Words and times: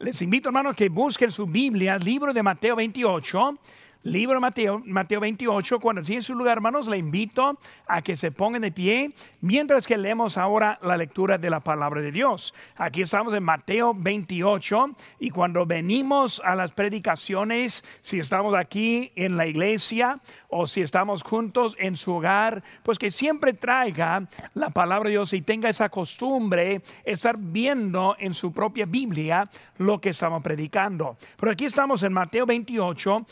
Les 0.00 0.22
invito, 0.22 0.48
hermanos, 0.48 0.74
que 0.74 0.88
busquen 0.88 1.30
su 1.30 1.44
Biblia, 1.44 1.98
libro 1.98 2.32
de 2.32 2.42
Mateo 2.42 2.74
28 2.74 3.58
libro 4.02 4.40
Mateo, 4.40 4.82
Mateo 4.86 5.20
28, 5.20 5.78
cuando 5.78 6.02
tiene 6.02 6.22
su 6.22 6.34
lugar, 6.34 6.56
hermanos, 6.56 6.88
le 6.88 6.96
invito 6.96 7.58
a 7.86 8.00
que 8.00 8.16
se 8.16 8.30
pongan 8.32 8.62
de 8.62 8.72
pie 8.72 9.12
mientras 9.42 9.86
que 9.86 9.98
leemos 9.98 10.38
ahora 10.38 10.78
la 10.82 10.96
lectura 10.96 11.36
de 11.36 11.50
la 11.50 11.60
palabra 11.60 12.00
de 12.00 12.10
Dios. 12.10 12.54
Aquí 12.76 13.02
estamos 13.02 13.34
en 13.34 13.42
Mateo 13.42 13.92
28 13.94 14.96
y 15.18 15.30
cuando 15.30 15.66
venimos 15.66 16.40
a 16.44 16.54
las 16.54 16.72
predicaciones, 16.72 17.84
si 18.00 18.18
estamos 18.18 18.54
aquí 18.54 19.12
en 19.16 19.36
la 19.36 19.46
iglesia 19.46 20.20
o 20.48 20.66
si 20.66 20.80
estamos 20.80 21.22
juntos 21.22 21.76
en 21.78 21.96
su 21.96 22.14
hogar, 22.14 22.62
pues 22.82 22.98
que 22.98 23.10
siempre 23.10 23.52
traiga 23.52 24.26
la 24.54 24.70
palabra 24.70 25.08
de 25.08 25.16
Dios 25.16 25.32
y 25.32 25.42
tenga 25.42 25.68
esa 25.68 25.88
costumbre 25.88 26.82
estar 27.04 27.36
viendo 27.38 28.16
en 28.18 28.32
su 28.32 28.52
propia 28.52 28.86
Biblia 28.86 29.48
lo 29.78 30.00
que 30.00 30.10
estamos 30.10 30.42
predicando. 30.42 31.16
Pero 31.38 31.52
aquí 31.52 31.66
estamos 31.66 32.02
en 32.02 32.12
Mateo 32.12 32.46
28, 32.46 33.26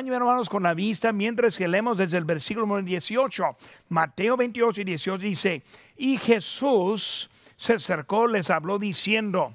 acompáñenme 0.00 0.16
hermanos 0.16 0.48
con 0.48 0.62
la 0.62 0.72
vista 0.72 1.12
mientras 1.12 1.58
que 1.58 1.68
leemos 1.68 1.98
desde 1.98 2.16
el 2.16 2.24
versículo 2.24 2.80
18. 2.80 3.44
Mateo 3.90 4.36
28 4.36 4.80
y 4.80 4.84
18 4.84 5.22
dice, 5.22 5.62
y 5.98 6.16
Jesús 6.16 7.30
se 7.56 7.74
acercó, 7.74 8.26
les 8.26 8.48
habló 8.48 8.78
diciendo, 8.78 9.54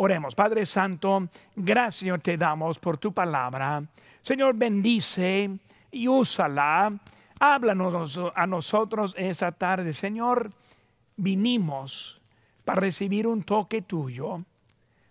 Oremos, 0.00 0.36
Padre 0.36 0.64
Santo, 0.64 1.28
gracias 1.56 2.22
te 2.22 2.36
damos 2.36 2.78
por 2.78 2.98
tu 2.98 3.12
palabra. 3.12 3.82
Señor, 4.22 4.54
bendice 4.56 5.50
y 5.90 6.06
úsala. 6.06 6.92
Háblanos 7.40 8.16
a 8.32 8.46
nosotros 8.46 9.16
esa 9.18 9.50
tarde. 9.50 9.92
Señor, 9.92 10.52
vinimos 11.16 12.20
para 12.64 12.80
recibir 12.80 13.26
un 13.26 13.42
toque 13.42 13.82
tuyo, 13.82 14.40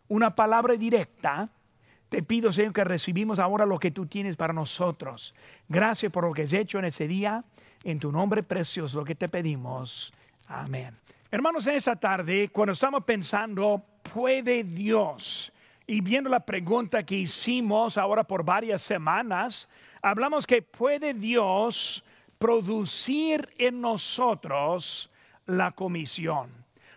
una 0.08 0.34
palabra 0.34 0.76
directa. 0.76 1.50
Te 2.08 2.24
pido, 2.24 2.50
Señor, 2.54 2.72
que 2.72 2.86
recibimos 2.86 3.40
ahora 3.40 3.66
lo 3.66 3.78
que 3.78 3.92
tú 3.92 4.06
tienes 4.06 4.38
para 4.38 4.54
nosotros. 4.54 5.36
Gracias 5.68 6.10
por 6.14 6.24
lo 6.24 6.32
que 6.32 6.44
has 6.44 6.54
hecho 6.54 6.80
en 6.80 6.86
ese 6.86 7.10
día. 7.10 7.44
En 7.84 8.00
tu 8.00 8.10
nombre 8.10 8.42
precioso, 8.42 9.00
lo 9.00 9.04
que 9.04 9.16
te 9.16 9.28
pedimos. 9.28 10.14
Amén. 10.48 10.96
Hermanos, 11.30 11.68
en 11.68 11.76
esa 11.76 11.98
tarde, 11.98 12.48
cuando 12.54 12.72
estamos 12.72 13.04
pensando 13.04 13.84
puede 14.14 14.64
Dios? 14.64 15.52
Y 15.86 16.02
viendo 16.02 16.30
la 16.30 16.42
pregunta 16.42 17.04
que 17.04 17.16
hicimos 17.16 17.98
ahora 17.98 18.24
por 18.24 18.44
varias 18.44 18.82
semanas, 18.82 19.70
hablamos 20.02 20.46
que 20.46 20.62
puede 20.62 21.14
Dios 21.14 22.04
producir 22.38 23.50
en 23.58 23.82
nosotros 23.82 25.10
la 25.46 25.72
comisión. 25.72 26.50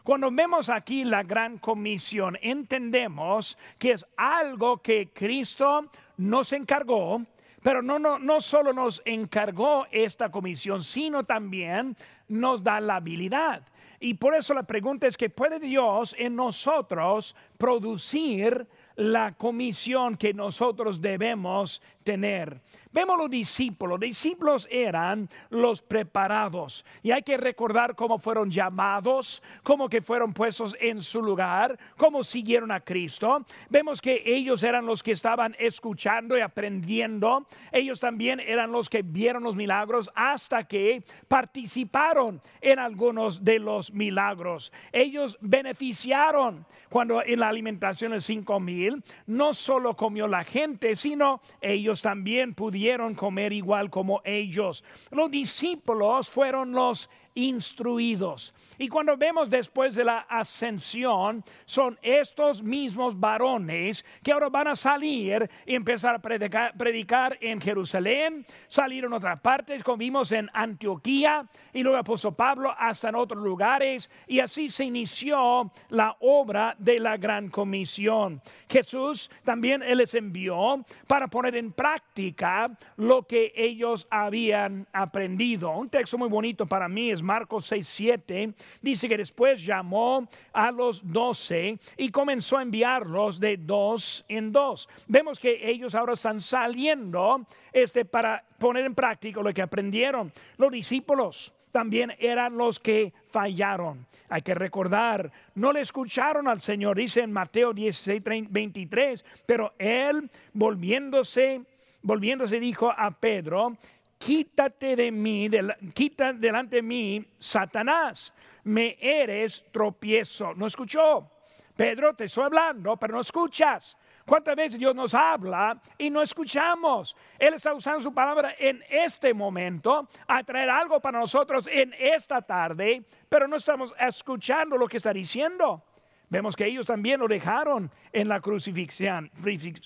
Cuando 0.03 0.31
vemos 0.31 0.69
aquí 0.69 1.05
la 1.05 1.22
gran 1.22 1.58
comisión, 1.58 2.36
entendemos 2.41 3.56
que 3.78 3.92
es 3.92 4.06
algo 4.16 4.78
que 4.78 5.11
Cristo 5.12 5.91
nos 6.16 6.53
encargó, 6.53 7.22
pero 7.62 7.83
no, 7.83 7.98
no, 7.98 8.19
no 8.19 8.41
solo 8.41 8.72
nos 8.72 9.03
encargó 9.05 9.86
esta 9.91 10.31
comisión, 10.31 10.83
sino 10.83 11.25
también 11.25 11.97
nos 12.28 12.64
da 12.64 12.81
la 12.81 12.97
habilidad. 12.97 13.62
Y 14.03 14.15
por 14.15 14.34
eso 14.34 14.55
la 14.55 14.62
pregunta 14.62 15.06
es 15.06 15.19
que 15.19 15.29
puede 15.29 15.61
Dios 15.61 16.16
en 16.19 16.34
nosotros 16.34 17.37
producir 17.59 18.66
la 18.97 19.33
comisión 19.34 20.16
que 20.16 20.33
nosotros 20.33 21.03
debemos 21.03 21.83
tener. 22.03 22.62
Vemos 22.93 23.17
los 23.17 23.31
discípulos. 23.31 24.01
Los 24.01 24.09
discípulos 24.09 24.69
eran 24.69 25.28
los 25.51 25.81
preparados. 25.81 26.84
Y 27.05 27.12
hay 27.12 27.23
que 27.23 27.37
recordar 27.37 27.95
cómo 27.95 28.19
fueron 28.19 28.51
llamados, 28.51 29.43
cómo 29.62 29.89
que 29.89 30.03
fueron 30.03 30.33
puestos 30.33 30.77
en 30.81 31.01
su 31.01 31.23
lugar, 31.23 31.78
cómo 31.97 32.25
siguieron 32.25 32.73
a 32.73 32.81
Cristo. 32.81 33.45
Vemos 33.69 34.01
que 34.01 34.23
ellos 34.25 34.65
eran 34.65 34.87
los 34.87 35.05
que 35.05 35.12
estaban 35.12 35.55
escuchando 35.61 36.37
y 36.37 36.41
aprendiendo. 36.41 37.47
Ellos 37.71 38.01
también 38.01 38.41
eran 38.41 38.73
los 38.73 38.89
que 38.89 39.03
vieron 39.03 39.45
los 39.45 39.55
milagros 39.55 40.11
hasta 40.17 40.65
que 40.65 41.05
participaron 41.28 42.41
en 42.61 42.81
algunos 42.81 43.45
de 43.45 43.61
los 43.61 43.93
milagros. 43.93 44.72
Ellos 44.91 45.39
beneficiaron 45.41 46.67
cuando 46.89 47.22
en 47.25 47.39
la 47.39 47.49
alimentación 47.49 48.11
de 48.12 48.21
cinco 48.21 48.59
mil, 48.59 49.05
no 49.27 49.55
solo 49.55 49.97
comió 49.97 50.27
la 50.27 50.43
gente, 50.43 50.97
sino 50.97 51.41
ellos 51.61 52.03
también 52.03 52.53
pudieron 52.53 52.79
comer 53.16 53.52
igual 53.52 53.91
como 53.91 54.20
ellos. 54.24 54.84
Los 55.10 55.30
discípulos 55.30 56.30
fueron 56.30 56.72
los 56.72 57.08
instruidos. 57.34 58.54
Y 58.78 58.88
cuando 58.88 59.16
vemos 59.16 59.48
después 59.50 59.94
de 59.94 60.04
la 60.04 60.20
ascensión, 60.28 61.44
son 61.64 61.98
estos 62.02 62.62
mismos 62.62 63.18
varones 63.18 64.04
que 64.22 64.32
ahora 64.32 64.48
van 64.48 64.68
a 64.68 64.76
salir 64.76 65.48
y 65.64 65.74
empezar 65.74 66.16
a 66.16 66.18
predicar, 66.18 67.38
en 67.41 67.60
Jerusalén, 67.60 68.44
salir 68.68 69.04
en 69.04 69.12
otras 69.12 69.41
partes, 69.41 69.82
como 69.82 69.98
vimos 69.98 70.32
en 70.32 70.50
Antioquía, 70.52 71.48
y 71.72 71.82
luego 71.82 71.98
apóstol 71.98 72.34
Pablo 72.34 72.74
hasta 72.76 73.08
en 73.08 73.14
otros 73.14 73.42
lugares, 73.42 74.10
y 74.26 74.41
así 74.41 74.68
se 74.68 74.84
inició 74.84 75.70
la 75.91 76.16
obra 76.20 76.74
de 76.78 76.98
la 76.98 77.16
gran 77.16 77.48
comisión. 77.48 78.42
Jesús 78.68 79.30
también 79.44 79.82
él 79.82 79.98
les 79.98 80.14
envió 80.14 80.84
para 81.06 81.26
poner 81.26 81.56
en 81.56 81.72
práctica 81.72 82.69
lo 82.97 83.22
que 83.22 83.53
ellos 83.54 84.06
habían 84.10 84.86
aprendido. 84.92 85.70
Un 85.70 85.88
texto 85.88 86.19
muy 86.19 86.28
bonito 86.28 86.66
para 86.66 86.88
mí 86.88 87.10
es 87.10 87.22
Marcos 87.22 87.66
6, 87.66 87.86
7, 87.86 88.54
dice 88.82 89.08
que 89.08 89.16
después 89.16 89.64
llamó 89.64 90.28
a 90.53 90.70
los 90.70 91.00
doce 91.12 91.78
y 91.97 92.10
comenzó 92.10 92.59
a 92.59 92.62
enviarlos 92.62 93.41
de 93.41 93.56
dos 93.56 94.25
en 94.28 94.53
dos. 94.53 94.88
Vemos 95.06 95.38
que 95.38 95.69
ellos 95.69 95.94
ahora 95.94 96.14
están 96.14 96.41
saliendo 96.41 97.47
este, 97.72 98.04
para 98.04 98.44
poner 98.59 98.84
en 98.84 98.94
práctica 98.94 99.41
lo 99.41 99.53
que 99.53 99.62
aprendieron. 99.62 100.32
Los 100.56 100.70
discípulos 100.70 101.53
también 101.70 102.12
eran 102.19 102.56
los 102.56 102.78
que 102.80 103.12
fallaron. 103.28 104.06
Hay 104.28 104.42
que 104.42 104.54
recordar, 104.54 105.30
no 105.54 105.72
le 105.72 105.80
escucharon 105.80 106.48
al 106.48 106.60
Señor, 106.60 106.97
dice 106.97 107.20
en 107.20 107.32
Mateo 107.32 107.72
16, 107.72 108.22
23, 108.50 109.25
pero 109.47 109.72
él 109.78 110.30
volviéndose, 110.53 111.62
volviéndose 112.03 112.61
dijo 112.61 112.91
a 112.91 113.11
Pedro, 113.11 113.77
quítate 114.19 114.97
de 114.97 115.11
mí, 115.11 115.49
quita 115.94 116.33
delante 116.33 116.77
de 116.77 116.83
mí, 116.83 117.25
Satanás, 117.38 118.34
me 118.65 118.97
eres 119.00 119.65
tropiezo. 119.72 120.55
No 120.55 120.66
escuchó. 120.66 121.31
Pedro, 121.77 122.15
te 122.15 122.25
estoy 122.25 122.44
hablando, 122.44 122.97
pero 122.97 123.15
no 123.15 123.21
escuchas. 123.21 123.97
¿Cuántas 124.27 124.55
veces 124.55 124.78
Dios 124.78 124.94
nos 124.94 125.15
habla 125.15 125.81
y 125.97 126.10
no 126.10 126.21
escuchamos? 126.22 127.16
Él 127.39 127.55
está 127.55 127.72
usando 127.72 128.00
su 128.00 128.12
palabra 128.12 128.55
en 128.59 128.84
este 128.89 129.33
momento 129.33 130.06
a 130.28 130.44
traer 130.44 130.69
algo 130.69 131.00
para 131.00 131.19
nosotros 131.19 131.66
en 131.72 131.94
esta 131.99 132.43
tarde, 132.43 133.03
pero 133.28 133.49
no 133.49 133.56
estamos 133.56 133.94
escuchando 133.99 134.77
lo 134.77 134.87
que 134.87 134.99
está 134.99 135.12
diciendo. 135.12 135.83
Vemos 136.30 136.54
que 136.54 136.64
ellos 136.64 136.86
también 136.86 137.18
lo 137.18 137.26
dejaron 137.26 137.91
en 138.12 138.28
la 138.28 138.41
crucifixión. 138.41 139.28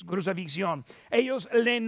crucifixión. 0.06 0.84
Ellos 1.10 1.48
le, 1.54 1.80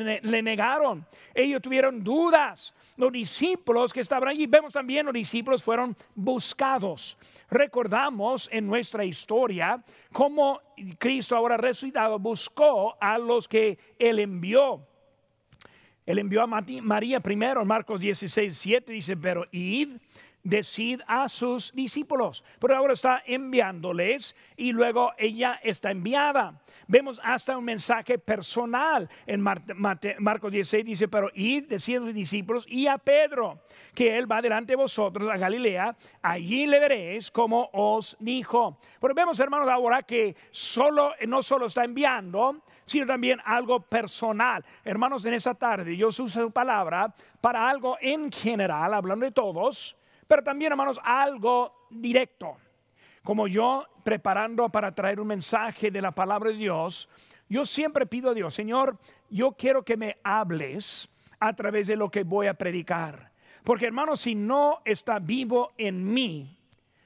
negaron. 0.42 1.06
Ellos 1.34 1.60
tuvieron 1.60 2.02
dudas. 2.02 2.74
Los 2.96 3.12
discípulos 3.12 3.92
que 3.92 4.00
estaban 4.00 4.30
allí, 4.30 4.46
vemos 4.46 4.72
también 4.72 5.04
los 5.04 5.14
discípulos 5.14 5.62
fueron 5.62 5.94
buscados. 6.14 7.18
Recordamos 7.50 8.48
en 8.50 8.66
nuestra 8.66 9.04
historia 9.04 9.84
cómo 10.10 10.58
Cristo 10.96 11.36
ahora 11.36 11.58
resucitado 11.58 12.18
buscó 12.18 12.96
a 12.98 13.18
los 13.18 13.46
que 13.46 13.78
él 13.98 14.20
envió. 14.20 14.86
Él 16.06 16.20
envió 16.20 16.40
a 16.42 16.46
María 16.46 17.20
primero, 17.20 17.64
Marcos 17.64 18.00
16, 18.00 18.56
7 18.56 18.92
dice, 18.92 19.16
pero 19.16 19.44
id 19.50 19.96
decid 20.48 21.00
a 21.06 21.28
sus 21.28 21.72
discípulos. 21.72 22.44
Pero 22.60 22.76
ahora 22.76 22.92
está 22.92 23.22
enviándoles 23.26 24.36
y 24.56 24.72
luego 24.72 25.12
ella 25.18 25.60
está 25.62 25.90
enviada. 25.90 26.60
Vemos 26.86 27.20
hasta 27.22 27.58
un 27.58 27.64
mensaje 27.64 28.18
personal 28.18 29.08
en 29.26 29.40
Marcos 29.40 30.52
16 30.52 30.84
dice, 30.84 31.08
pero 31.08 31.30
id, 31.34 31.64
decid 31.68 31.96
a 31.96 32.00
sus 32.00 32.14
discípulos 32.14 32.64
y 32.68 32.86
a 32.86 32.98
Pedro, 32.98 33.62
que 33.94 34.16
él 34.16 34.30
va 34.30 34.40
delante 34.40 34.72
de 34.72 34.76
vosotros 34.76 35.28
a 35.28 35.36
Galilea, 35.36 35.96
allí 36.22 36.66
le 36.66 36.78
veréis 36.78 37.30
como 37.30 37.68
os 37.72 38.16
dijo. 38.20 38.78
Pero 39.00 39.14
vemos 39.14 39.40
hermanos 39.40 39.68
ahora 39.68 40.02
que 40.02 40.36
solo, 40.50 41.12
no 41.26 41.42
solo 41.42 41.66
está 41.66 41.84
enviando, 41.84 42.62
sino 42.84 43.04
también 43.04 43.40
algo 43.44 43.80
personal. 43.80 44.64
Hermanos, 44.84 45.24
en 45.26 45.34
esa 45.34 45.54
tarde 45.54 45.96
yo 45.96 46.08
uso 46.08 46.28
su 46.28 46.50
palabra 46.52 47.12
para 47.40 47.68
algo 47.68 47.96
en 48.00 48.30
general, 48.30 48.94
hablando 48.94 49.24
de 49.24 49.32
todos, 49.32 49.96
pero 50.26 50.42
también, 50.42 50.72
hermanos, 50.72 51.00
algo 51.02 51.86
directo. 51.90 52.56
Como 53.22 53.48
yo 53.48 53.86
preparando 54.04 54.68
para 54.68 54.94
traer 54.94 55.20
un 55.20 55.28
mensaje 55.28 55.90
de 55.90 56.00
la 56.00 56.12
palabra 56.12 56.50
de 56.50 56.56
Dios, 56.56 57.08
yo 57.48 57.64
siempre 57.64 58.06
pido 58.06 58.30
a 58.30 58.34
Dios, 58.34 58.54
Señor, 58.54 58.98
yo 59.30 59.52
quiero 59.52 59.84
que 59.84 59.96
me 59.96 60.16
hables 60.22 61.08
a 61.38 61.52
través 61.54 61.86
de 61.86 61.96
lo 61.96 62.10
que 62.10 62.24
voy 62.24 62.46
a 62.46 62.54
predicar. 62.54 63.30
Porque 63.62 63.86
hermanos, 63.86 64.20
si 64.20 64.34
no 64.34 64.80
está 64.84 65.18
vivo 65.18 65.72
en 65.76 66.12
mí, 66.12 66.56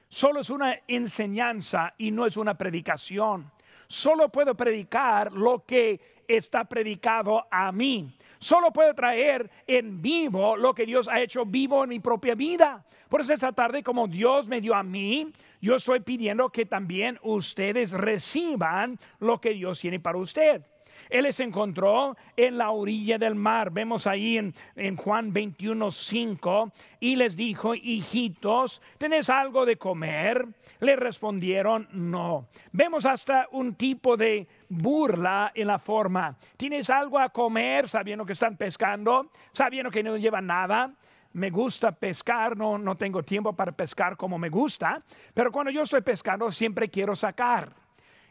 solo 0.09 0.41
es 0.41 0.49
una 0.49 0.79
enseñanza 0.87 1.93
y 1.97 2.11
no 2.11 2.25
es 2.25 2.37
una 2.37 2.55
predicación. 2.55 3.51
Solo 3.91 4.29
puedo 4.29 4.55
predicar 4.55 5.33
lo 5.33 5.65
que 5.65 5.99
está 6.25 6.63
predicado 6.63 7.45
a 7.51 7.73
mí. 7.73 8.15
Solo 8.39 8.71
puedo 8.71 8.93
traer 8.93 9.51
en 9.67 10.01
vivo 10.01 10.55
lo 10.55 10.73
que 10.73 10.85
Dios 10.85 11.09
ha 11.09 11.19
hecho 11.19 11.45
vivo 11.45 11.83
en 11.83 11.89
mi 11.89 11.99
propia 11.99 12.33
vida. 12.33 12.85
Por 13.09 13.19
eso 13.19 13.33
esta 13.33 13.51
tarde, 13.51 13.83
como 13.83 14.07
Dios 14.07 14.47
me 14.47 14.61
dio 14.61 14.75
a 14.75 14.81
mí, 14.81 15.29
yo 15.59 15.75
estoy 15.75 15.99
pidiendo 15.99 16.49
que 16.49 16.65
también 16.65 17.19
ustedes 17.21 17.91
reciban 17.91 18.97
lo 19.19 19.41
que 19.41 19.49
Dios 19.49 19.81
tiene 19.81 19.99
para 19.99 20.19
usted. 20.19 20.63
Él 21.11 21.23
les 21.23 21.39
encontró 21.41 22.15
en 22.37 22.57
la 22.57 22.71
orilla 22.71 23.17
del 23.17 23.35
mar. 23.35 23.69
Vemos 23.69 24.07
ahí 24.07 24.37
en, 24.37 24.95
Juan 24.95 25.33
21, 25.33 25.91
5. 25.91 26.71
Y 27.01 27.17
les 27.17 27.35
dijo, 27.35 27.75
hijitos, 27.75 28.81
¿tenés 28.97 29.29
algo 29.29 29.65
de 29.65 29.77
comer? 29.77 30.47
Le 30.79 30.95
respondieron, 30.95 31.89
no. 31.91 32.47
Vemos 32.71 33.05
hasta 33.05 33.47
un 33.51 33.75
tipo 33.75 34.15
de 34.15 34.47
burla 34.69 35.51
en 35.53 35.67
la 35.67 35.79
forma. 35.79 36.37
¿Tienes 36.55 36.89
algo 36.89 37.19
a 37.19 37.29
comer 37.29 37.89
sabiendo 37.89 38.25
que 38.25 38.33
están 38.33 38.55
pescando? 38.55 39.31
Sabiendo 39.51 39.91
que 39.91 40.03
no 40.03 40.15
llevan 40.15 40.47
nada 40.47 40.93
me 41.33 41.49
gusta 41.49 41.93
pescar, 41.93 42.57
no, 42.57 42.77
no 42.77 42.95
tengo 42.95 43.23
tiempo 43.23 43.53
para 43.53 43.71
pescar 43.71 44.17
como 44.17 44.37
me 44.37 44.49
gusta, 44.49 45.01
pero 45.33 45.49
cuando 45.49 45.71
yo 45.71 45.83
estoy 45.83 46.01
pescando 46.01 46.51
siempre 46.51 46.89
quiero 46.89 47.15
sacar. 47.15 47.80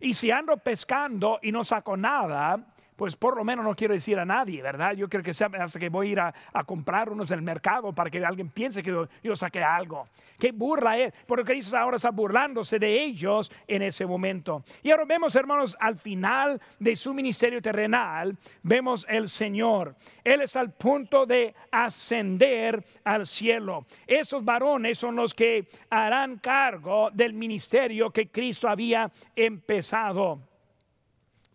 Y 0.00 0.14
si 0.14 0.31
ando 0.31 0.56
pescando 0.56 1.38
y 1.43 1.52
no 1.52 1.62
saco 1.62 1.97
nada, 1.97 2.58
pues 3.00 3.17
por 3.17 3.35
lo 3.35 3.44
menos 3.44 3.64
no 3.64 3.75
quiero 3.75 3.94
decir 3.94 4.19
a 4.19 4.26
nadie, 4.26 4.61
¿verdad? 4.61 4.93
Yo 4.93 5.08
creo 5.08 5.23
que 5.23 5.32
sea 5.32 5.49
hasta 5.58 5.79
que 5.79 5.88
voy 5.88 6.08
a 6.08 6.11
ir 6.11 6.20
a, 6.20 6.35
comprar 6.67 7.08
unos 7.08 7.31
del 7.31 7.41
mercado 7.41 7.94
para 7.94 8.11
que 8.11 8.23
alguien 8.23 8.50
piense 8.50 8.82
que 8.82 9.06
yo, 9.23 9.37
saqué 9.37 9.62
algo. 9.62 10.06
Qué 10.38 10.52
burla 10.52 10.99
es, 10.99 11.14
porque 11.26 11.44
Cristo 11.44 11.79
ahora 11.79 11.97
está 11.97 12.11
burlándose 12.11 12.79
de 12.79 13.02
ellos 13.02 13.50
en 13.67 13.81
ese 13.81 14.05
momento. 14.05 14.62
Y 14.82 14.91
ahora 14.91 15.06
vemos, 15.06 15.35
hermanos, 15.35 15.79
al 15.81 15.97
final 15.97 16.61
de 16.79 16.94
su 16.94 17.14
ministerio 17.14 17.62
terrenal, 17.62 18.37
vemos 18.62 19.06
el 19.08 19.31
Señor. 19.31 19.97
Él 20.23 20.43
es 20.43 20.55
al 20.55 20.75
punto 20.75 21.25
de 21.25 21.55
ascender 21.70 22.85
al 23.05 23.26
cielo. 23.26 23.87
Esos 24.06 24.44
varones 24.44 24.99
son 24.99 25.17
los 25.17 25.32
que 25.32 25.67
harán 25.88 26.37
cargo 26.37 27.08
del 27.11 27.32
ministerio 27.32 28.11
que 28.11 28.29
Cristo 28.29 28.69
había 28.69 29.11
empezado. 29.35 30.38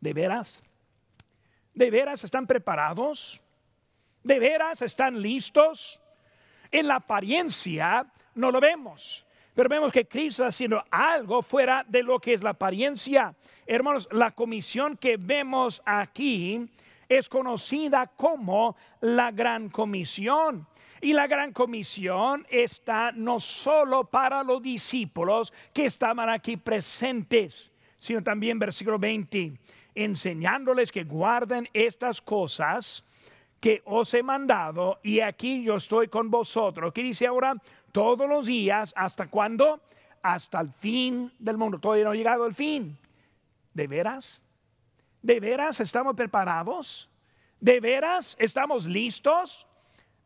¿De 0.01 0.11
veras? 0.11 0.63
¿De 1.75 1.91
veras 1.91 2.23
están 2.23 2.47
preparados? 2.47 3.41
¿De 4.23 4.39
veras 4.39 4.81
están 4.81 5.21
listos? 5.21 5.99
En 6.71 6.87
la 6.87 6.95
apariencia 6.95 8.05
no 8.33 8.49
lo 8.49 8.61
vemos, 8.61 9.25
pero 9.53 9.67
vemos 9.67 9.91
que 9.91 10.07
Cristo 10.07 10.43
está 10.43 10.47
haciendo 10.47 10.83
algo 10.89 11.41
fuera 11.41 11.85
de 11.87 12.01
lo 12.01 12.17
que 12.19 12.33
es 12.33 12.43
la 12.43 12.51
apariencia. 12.51 13.35
Hermanos, 13.67 14.07
la 14.11 14.31
comisión 14.31 14.95
que 14.95 15.17
vemos 15.17 15.81
aquí 15.85 16.65
es 17.09 17.27
conocida 17.27 18.07
como 18.07 18.77
la 19.01 19.31
gran 19.31 19.69
comisión. 19.69 20.65
Y 21.01 21.11
la 21.11 21.27
gran 21.27 21.51
comisión 21.51 22.47
está 22.49 23.11
no 23.11 23.41
solo 23.41 24.05
para 24.05 24.43
los 24.43 24.61
discípulos 24.61 25.53
que 25.73 25.85
estaban 25.85 26.29
aquí 26.29 26.55
presentes, 26.55 27.69
sino 27.99 28.23
también 28.23 28.57
versículo 28.57 28.97
20 28.97 29.59
enseñándoles 29.95 30.91
que 30.91 31.05
guarden 31.05 31.69
estas 31.73 32.21
cosas 32.21 33.03
que 33.59 33.81
os 33.85 34.13
he 34.13 34.21
mandado 34.21 34.99
y 35.01 35.21
aquí 35.21 35.63
yo 35.63 35.75
estoy 35.75 36.07
con 36.07 36.29
vosotros. 36.29 36.93
¿Qué 36.93 37.01
dice 37.01 37.25
ahora? 37.25 37.55
Todos 37.91 38.29
los 38.29 38.45
días, 38.45 38.93
¿hasta 38.95 39.27
cuándo? 39.27 39.81
Hasta 40.21 40.59
el 40.59 40.71
fin 40.71 41.31
del 41.39 41.57
mundo. 41.57 41.79
Todavía 41.79 42.05
no 42.05 42.11
ha 42.11 42.15
llegado 42.15 42.45
el 42.45 42.53
fin. 42.53 42.97
¿De 43.73 43.87
veras? 43.87 44.41
¿De 45.21 45.39
veras 45.39 45.79
estamos 45.79 46.15
preparados? 46.15 47.09
¿De 47.59 47.79
veras 47.79 48.35
estamos 48.39 48.85
listos? 48.85 49.65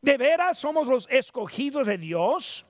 ¿De 0.01 0.17
veras 0.17 0.57
somos 0.57 0.87
los 0.87 1.07
escogidos 1.09 1.87
de 1.87 1.97
Dios? 1.97 2.65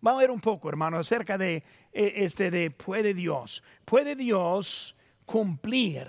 Vamos 0.00 0.18
a 0.18 0.22
ver 0.22 0.30
un 0.30 0.40
poco, 0.40 0.68
hermano, 0.68 0.98
acerca 0.98 1.38
de 1.38 1.56
eh, 1.92 2.12
este 2.16 2.50
de 2.50 2.70
puede 2.70 3.14
Dios. 3.14 3.62
Puede 3.84 4.14
Dios 4.14 4.95
cumplir 5.26 6.08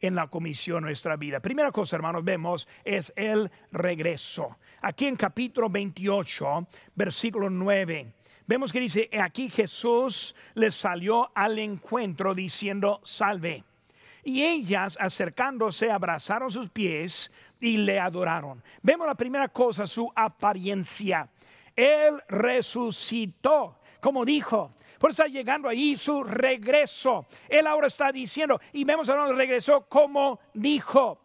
en 0.00 0.14
la 0.14 0.26
comisión 0.26 0.84
nuestra 0.84 1.16
vida. 1.16 1.40
Primera 1.40 1.70
cosa, 1.70 1.96
hermanos, 1.96 2.24
vemos 2.24 2.66
es 2.84 3.12
el 3.16 3.50
regreso. 3.70 4.58
Aquí 4.82 5.06
en 5.06 5.16
capítulo 5.16 5.68
28, 5.68 6.66
versículo 6.94 7.50
9, 7.50 8.12
vemos 8.46 8.72
que 8.72 8.80
dice, 8.80 9.10
aquí 9.22 9.48
Jesús 9.48 10.34
les 10.54 10.74
salió 10.74 11.30
al 11.34 11.58
encuentro 11.58 12.34
diciendo, 12.34 13.00
salve. 13.04 13.64
Y 14.22 14.42
ellas, 14.42 14.98
acercándose, 15.00 15.90
abrazaron 15.90 16.50
sus 16.50 16.68
pies 16.68 17.30
y 17.60 17.78
le 17.78 17.98
adoraron. 17.98 18.62
Vemos 18.82 19.06
la 19.06 19.14
primera 19.14 19.48
cosa, 19.48 19.86
su 19.86 20.10
apariencia. 20.14 21.28
Él 21.74 22.20
resucitó, 22.28 23.78
como 24.00 24.24
dijo, 24.24 24.72
por 25.00 25.12
eso 25.12 25.22
está 25.22 25.32
llegando 25.32 25.66
ahí 25.66 25.96
su 25.96 26.22
regreso. 26.22 27.24
Él 27.48 27.66
ahora 27.66 27.86
está 27.86 28.12
diciendo, 28.12 28.60
y 28.74 28.84
vemos 28.84 29.08
ahora 29.08 29.30
el 29.30 29.34
regreso 29.34 29.86
como 29.88 30.38
dijo, 30.52 31.18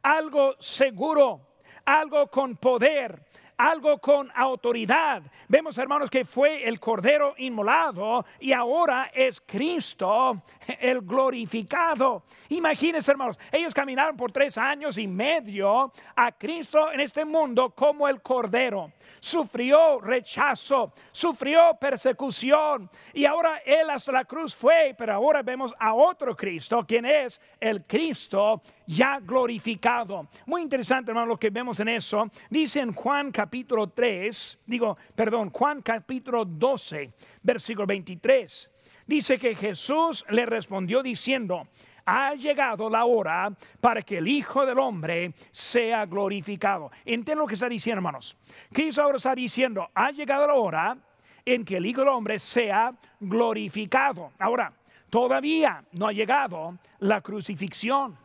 algo 0.00 0.54
seguro, 0.60 1.40
algo 1.84 2.28
con 2.28 2.56
poder, 2.56 3.20
algo 3.56 3.98
con 3.98 4.30
autoridad. 4.34 5.22
Vemos, 5.48 5.78
hermanos, 5.78 6.10
que 6.10 6.24
fue 6.24 6.66
el 6.66 6.78
Cordero 6.78 7.34
inmolado 7.38 8.24
y 8.40 8.52
ahora 8.52 9.10
es 9.14 9.40
Cristo 9.40 10.42
el 10.80 11.00
glorificado. 11.00 12.24
Imagínense, 12.50 13.10
hermanos, 13.10 13.38
ellos 13.50 13.72
caminaron 13.72 14.16
por 14.16 14.32
tres 14.32 14.58
años 14.58 14.98
y 14.98 15.06
medio 15.06 15.92
a 16.14 16.32
Cristo 16.32 16.92
en 16.92 17.00
este 17.00 17.24
mundo 17.24 17.70
como 17.70 18.08
el 18.08 18.20
Cordero. 18.20 18.92
Sufrió 19.20 20.00
rechazo, 20.00 20.92
sufrió 21.10 21.76
persecución 21.80 22.90
y 23.12 23.24
ahora 23.24 23.58
Él 23.64 23.90
hasta 23.90 24.12
la 24.12 24.24
cruz 24.24 24.54
fue, 24.54 24.94
pero 24.96 25.14
ahora 25.14 25.42
vemos 25.42 25.74
a 25.78 25.94
otro 25.94 26.36
Cristo, 26.36 26.84
quien 26.86 27.06
es 27.06 27.40
el 27.58 27.84
Cristo 27.84 28.62
ya 28.86 29.18
glorificado. 29.20 30.28
Muy 30.44 30.62
interesante, 30.62 31.10
hermano, 31.10 31.26
lo 31.26 31.38
que 31.38 31.50
vemos 31.50 31.80
en 31.80 31.88
eso. 31.88 32.28
Dice 32.50 32.80
en 32.80 32.92
Juan 32.92 33.32
capítulo 33.32 33.45
3, 33.48 34.58
digo, 34.66 34.96
perdón, 35.14 35.50
Juan 35.50 35.82
capítulo 35.82 36.44
12, 36.44 37.12
versículo 37.42 37.86
23. 37.86 38.70
Dice 39.06 39.38
que 39.38 39.54
Jesús 39.54 40.24
le 40.30 40.46
respondió 40.46 41.02
diciendo, 41.02 41.68
ha 42.06 42.34
llegado 42.34 42.88
la 42.88 43.04
hora 43.04 43.52
para 43.80 44.02
que 44.02 44.18
el 44.18 44.28
Hijo 44.28 44.64
del 44.64 44.78
Hombre 44.78 45.34
sea 45.50 46.06
glorificado. 46.06 46.90
Entiendo 47.04 47.42
lo 47.42 47.48
que 47.48 47.54
está 47.54 47.68
diciendo, 47.68 47.98
hermanos. 47.98 48.36
Cristo 48.72 49.02
ahora 49.02 49.16
está 49.16 49.34
diciendo, 49.34 49.88
ha 49.92 50.10
llegado 50.10 50.46
la 50.46 50.54
hora 50.54 50.96
en 51.44 51.64
que 51.64 51.76
el 51.76 51.86
Hijo 51.86 52.00
del 52.00 52.10
Hombre 52.10 52.38
sea 52.38 52.94
glorificado. 53.20 54.32
Ahora, 54.38 54.72
todavía 55.10 55.84
no 55.92 56.06
ha 56.06 56.12
llegado 56.12 56.78
la 57.00 57.20
crucifixión. 57.20 58.16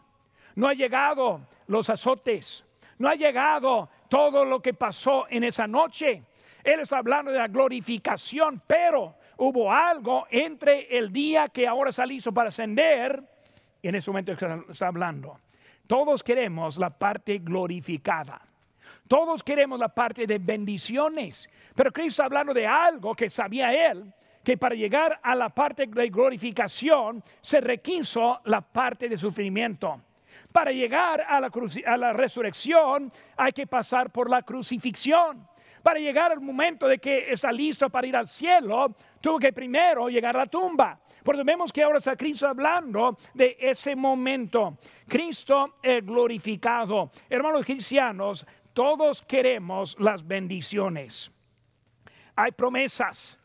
No 0.55 0.67
ha 0.67 0.73
llegado 0.73 1.41
los 1.67 1.89
azotes. 1.89 2.65
No 2.97 3.09
ha 3.09 3.15
llegado 3.15 3.89
todo 4.11 4.43
lo 4.43 4.61
que 4.61 4.73
pasó 4.73 5.25
en 5.29 5.45
esa 5.45 5.65
noche. 5.67 6.21
Él 6.65 6.81
está 6.81 6.97
hablando 6.97 7.31
de 7.31 7.37
la 7.37 7.47
glorificación, 7.47 8.61
pero 8.67 9.15
hubo 9.37 9.71
algo 9.71 10.27
entre 10.29 10.97
el 10.97 11.13
día 11.13 11.47
que 11.47 11.65
ahora 11.65 11.91
está 11.91 12.05
listo 12.05 12.33
para 12.33 12.49
ascender 12.49 13.23
y 13.81 13.87
en 13.87 13.95
ese 13.95 14.11
momento 14.11 14.33
está 14.33 14.87
hablando. 14.87 15.39
Todos 15.87 16.23
queremos 16.23 16.77
la 16.77 16.89
parte 16.89 17.37
glorificada. 17.37 18.41
Todos 19.07 19.43
queremos 19.43 19.79
la 19.79 19.87
parte 19.87 20.27
de 20.27 20.39
bendiciones, 20.39 21.49
pero 21.73 21.89
Cristo 21.93 22.21
hablando 22.21 22.53
de 22.53 22.67
algo 22.67 23.13
que 23.13 23.29
sabía 23.29 23.91
él, 23.91 24.13
que 24.43 24.57
para 24.57 24.75
llegar 24.75 25.21
a 25.23 25.35
la 25.35 25.47
parte 25.47 25.87
de 25.87 26.09
glorificación 26.09 27.23
se 27.39 27.61
requiso 27.61 28.41
la 28.43 28.59
parte 28.59 29.07
de 29.07 29.15
sufrimiento. 29.15 30.01
Para 30.51 30.71
llegar 30.71 31.21
a 31.21 31.39
la, 31.39 31.51
a 31.85 31.97
la 31.97 32.13
resurrección 32.13 33.11
hay 33.37 33.51
que 33.51 33.67
pasar 33.67 34.11
por 34.11 34.29
la 34.29 34.41
crucifixión. 34.41 35.47
Para 35.83 35.99
llegar 35.99 36.31
al 36.31 36.41
momento 36.41 36.87
de 36.87 36.99
que 36.99 37.31
está 37.31 37.51
listo 37.51 37.89
para 37.89 38.05
ir 38.05 38.15
al 38.15 38.27
cielo, 38.27 38.95
tuvo 39.19 39.39
que 39.39 39.51
primero 39.51 40.09
llegar 40.09 40.35
a 40.35 40.39
la 40.39 40.45
tumba. 40.45 40.99
Por 41.23 41.35
eso 41.35 41.43
vemos 41.43 41.71
que 41.71 41.81
ahora 41.81 41.97
está 41.97 42.15
Cristo 42.15 42.47
hablando 42.47 43.17
de 43.33 43.57
ese 43.59 43.95
momento. 43.95 44.77
Cristo 45.07 45.77
es 45.81 46.05
glorificado. 46.05 47.09
Hermanos 47.29 47.65
cristianos, 47.65 48.45
todos 48.73 49.21
queremos 49.23 49.95
las 49.99 50.25
bendiciones. 50.25 51.31
Hay 52.35 52.51
promesas 52.51 53.37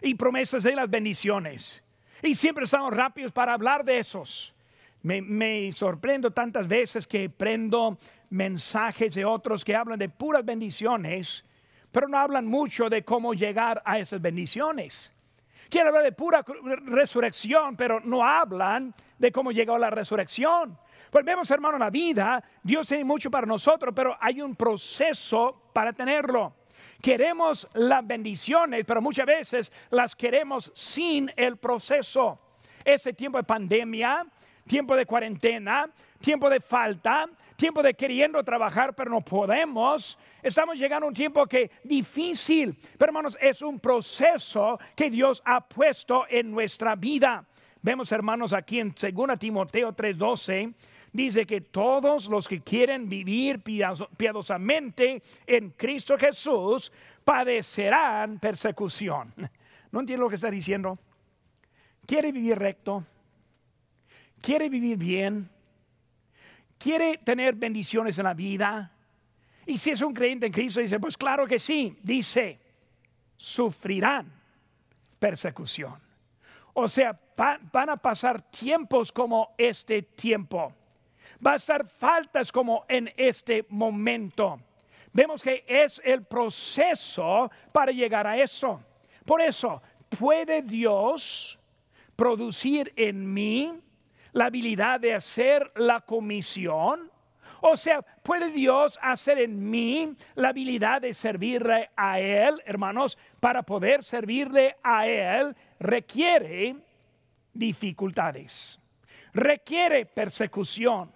y 0.00 0.14
promesas 0.14 0.62
de 0.62 0.74
las 0.74 0.88
bendiciones. 0.88 1.82
Y 2.22 2.34
siempre 2.34 2.64
estamos 2.64 2.94
rápidos 2.94 3.32
para 3.32 3.52
hablar 3.52 3.84
de 3.84 3.98
esos. 3.98 4.54
Me, 5.02 5.72
sorprendo 5.72 6.30
tantas 6.30 6.68
veces 6.68 7.06
que 7.06 7.30
prendo 7.30 7.98
mensajes 8.28 9.14
de 9.14 9.24
otros 9.24 9.64
que 9.64 9.74
hablan 9.74 9.98
de 9.98 10.08
puras 10.08 10.44
bendiciones, 10.44 11.44
pero 11.90 12.06
no 12.06 12.18
hablan 12.18 12.46
mucho 12.46 12.88
de 12.88 13.02
cómo 13.02 13.32
llegar 13.32 13.80
a 13.84 13.98
esas 13.98 14.20
bendiciones. 14.20 15.12
Quieren 15.68 15.88
hablar 15.88 16.04
de 16.04 16.12
pura 16.12 16.44
resurrección, 16.86 17.76
pero 17.76 18.00
no 18.00 18.24
hablan 18.24 18.94
de 19.18 19.32
cómo 19.32 19.52
llegó 19.52 19.74
a 19.74 19.78
la 19.78 19.90
resurrección. 19.90 20.76
Pues 21.10 21.24
vemos, 21.24 21.50
hermano, 21.50 21.78
la 21.78 21.90
vida, 21.90 22.42
Dios 22.62 22.86
tiene 22.86 23.04
mucho 23.04 23.30
para 23.30 23.46
nosotros, 23.46 23.92
pero 23.94 24.16
hay 24.20 24.40
un 24.40 24.54
proceso 24.54 25.70
para 25.72 25.92
tenerlo. 25.92 26.54
Queremos 27.00 27.68
las 27.74 28.06
bendiciones, 28.06 28.84
pero 28.84 29.00
muchas 29.00 29.26
veces 29.26 29.72
las 29.90 30.14
queremos 30.14 30.70
sin 30.74 31.32
el 31.36 31.56
proceso. 31.56 32.38
Este 32.84 33.12
tiempo 33.12 33.38
de 33.38 33.44
pandemia, 33.44 34.26
tiempo 34.70 34.94
de 34.94 35.04
cuarentena, 35.04 35.90
tiempo 36.20 36.48
de 36.48 36.60
falta, 36.60 37.28
tiempo 37.56 37.82
de 37.82 37.92
queriendo 37.92 38.40
trabajar, 38.44 38.94
pero 38.94 39.10
no 39.10 39.20
podemos. 39.20 40.16
Estamos 40.40 40.78
llegando 40.78 41.06
a 41.06 41.08
un 41.08 41.14
tiempo 41.14 41.44
que 41.44 41.72
difícil, 41.82 42.78
pero 42.96 43.10
hermanos, 43.10 43.36
es 43.40 43.62
un 43.62 43.80
proceso 43.80 44.78
que 44.94 45.10
Dios 45.10 45.42
ha 45.44 45.60
puesto 45.60 46.24
en 46.30 46.52
nuestra 46.52 46.94
vida. 46.94 47.44
Vemos, 47.82 48.12
hermanos, 48.12 48.52
aquí 48.52 48.78
en 48.78 48.94
2 48.94 49.36
Timoteo 49.40 49.92
3:12 49.92 50.72
dice 51.12 51.44
que 51.46 51.62
todos 51.62 52.28
los 52.28 52.46
que 52.46 52.60
quieren 52.60 53.08
vivir 53.08 53.62
piadosamente 54.16 55.20
en 55.48 55.70
Cristo 55.70 56.16
Jesús 56.16 56.92
padecerán 57.24 58.38
persecución. 58.38 59.34
¿No 59.90 59.98
entiendo 59.98 60.26
lo 60.26 60.28
que 60.28 60.36
está 60.36 60.48
diciendo? 60.48 60.96
¿Quiere 62.06 62.30
vivir 62.30 62.56
recto? 62.56 63.04
¿Quiere 64.40 64.68
vivir 64.68 64.96
bien? 64.96 65.48
¿Quiere 66.78 67.18
tener 67.18 67.54
bendiciones 67.54 68.18
en 68.18 68.24
la 68.24 68.34
vida? 68.34 68.90
Y 69.66 69.76
si 69.76 69.90
es 69.90 70.00
un 70.00 70.14
creyente 70.14 70.46
en 70.46 70.52
Cristo, 70.52 70.80
dice, 70.80 70.98
pues 70.98 71.16
claro 71.16 71.46
que 71.46 71.58
sí, 71.58 71.98
dice, 72.02 72.58
sufrirán 73.36 74.32
persecución. 75.18 76.00
O 76.72 76.88
sea, 76.88 77.18
van 77.36 77.90
a 77.90 77.96
pasar 77.96 78.50
tiempos 78.50 79.12
como 79.12 79.54
este 79.58 80.02
tiempo 80.02 80.74
va 81.44 81.52
a 81.52 81.56
estar 81.56 81.86
faltas 81.86 82.52
como 82.52 82.84
en 82.88 83.12
este 83.16 83.66
momento. 83.70 84.60
Vemos 85.12 85.42
que 85.42 85.64
es 85.66 86.00
el 86.04 86.24
proceso 86.24 87.50
para 87.72 87.92
llegar 87.92 88.26
a 88.26 88.36
eso. 88.36 88.80
Por 89.24 89.40
eso, 89.40 89.82
¿puede 90.18 90.62
Dios 90.62 91.58
producir 92.14 92.92
en 92.96 93.32
mí 93.32 93.80
la 94.32 94.46
habilidad 94.46 95.00
de 95.00 95.14
hacer 95.14 95.70
la 95.76 96.00
comisión? 96.00 97.10
O 97.62 97.76
sea, 97.76 98.02
¿puede 98.02 98.50
Dios 98.50 98.98
hacer 99.02 99.38
en 99.38 99.68
mí 99.70 100.14
la 100.34 100.48
habilidad 100.48 101.02
de 101.02 101.12
servirle 101.12 101.90
a 101.96 102.18
Él, 102.18 102.62
hermanos? 102.64 103.18
Para 103.38 103.62
poder 103.62 104.02
servirle 104.02 104.76
a 104.82 105.06
Él 105.06 105.54
requiere 105.78 106.76
dificultades, 107.52 108.78
requiere 109.34 110.06
persecución, 110.06 111.12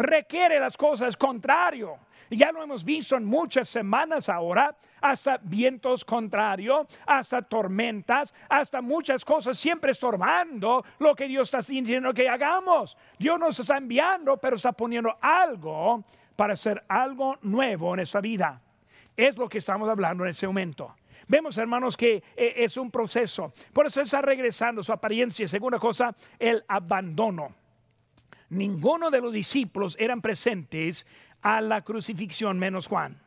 requiere 0.00 0.58
las 0.58 0.76
cosas 0.76 1.16
contrario. 1.16 1.98
Ya 2.30 2.52
lo 2.52 2.62
hemos 2.62 2.84
visto 2.84 3.16
en 3.16 3.24
muchas 3.24 3.68
semanas 3.68 4.28
ahora, 4.28 4.76
hasta 5.00 5.38
vientos 5.42 6.04
contrarios, 6.04 6.86
hasta 7.04 7.42
tormentas, 7.42 8.32
hasta 8.48 8.80
muchas 8.80 9.24
cosas 9.24 9.58
siempre 9.58 9.90
estorbando 9.90 10.84
lo 11.00 11.14
que 11.14 11.26
Dios 11.26 11.52
está 11.52 11.58
diciendo 11.58 12.14
que 12.14 12.28
hagamos. 12.28 12.96
Dios 13.18 13.38
nos 13.38 13.58
está 13.58 13.78
enviando, 13.78 14.36
pero 14.36 14.56
está 14.56 14.70
poniendo 14.72 15.16
algo 15.20 16.04
para 16.36 16.52
hacer 16.52 16.82
algo 16.88 17.36
nuevo 17.42 17.94
en 17.94 18.00
esta 18.00 18.20
vida. 18.20 18.60
Es 19.16 19.36
lo 19.36 19.48
que 19.48 19.58
estamos 19.58 19.88
hablando 19.88 20.22
en 20.24 20.30
ese 20.30 20.46
momento. 20.46 20.94
Vemos, 21.26 21.58
hermanos, 21.58 21.96
que 21.96 22.22
eh, 22.36 22.54
es 22.56 22.76
un 22.76 22.92
proceso. 22.92 23.52
Por 23.72 23.86
eso 23.86 24.00
está 24.00 24.22
regresando 24.22 24.82
su 24.84 24.92
apariencia. 24.92 25.48
Segunda 25.48 25.78
cosa, 25.80 26.14
el 26.38 26.64
abandono 26.68 27.59
ninguno 28.50 29.10
de 29.10 29.20
los 29.20 29.32
discípulos 29.32 29.96
eran 29.98 30.20
presentes 30.20 31.06
a 31.42 31.60
la 31.60 31.82
crucifixión 31.82 32.58
menos 32.58 32.86
Juan. 32.86 33.18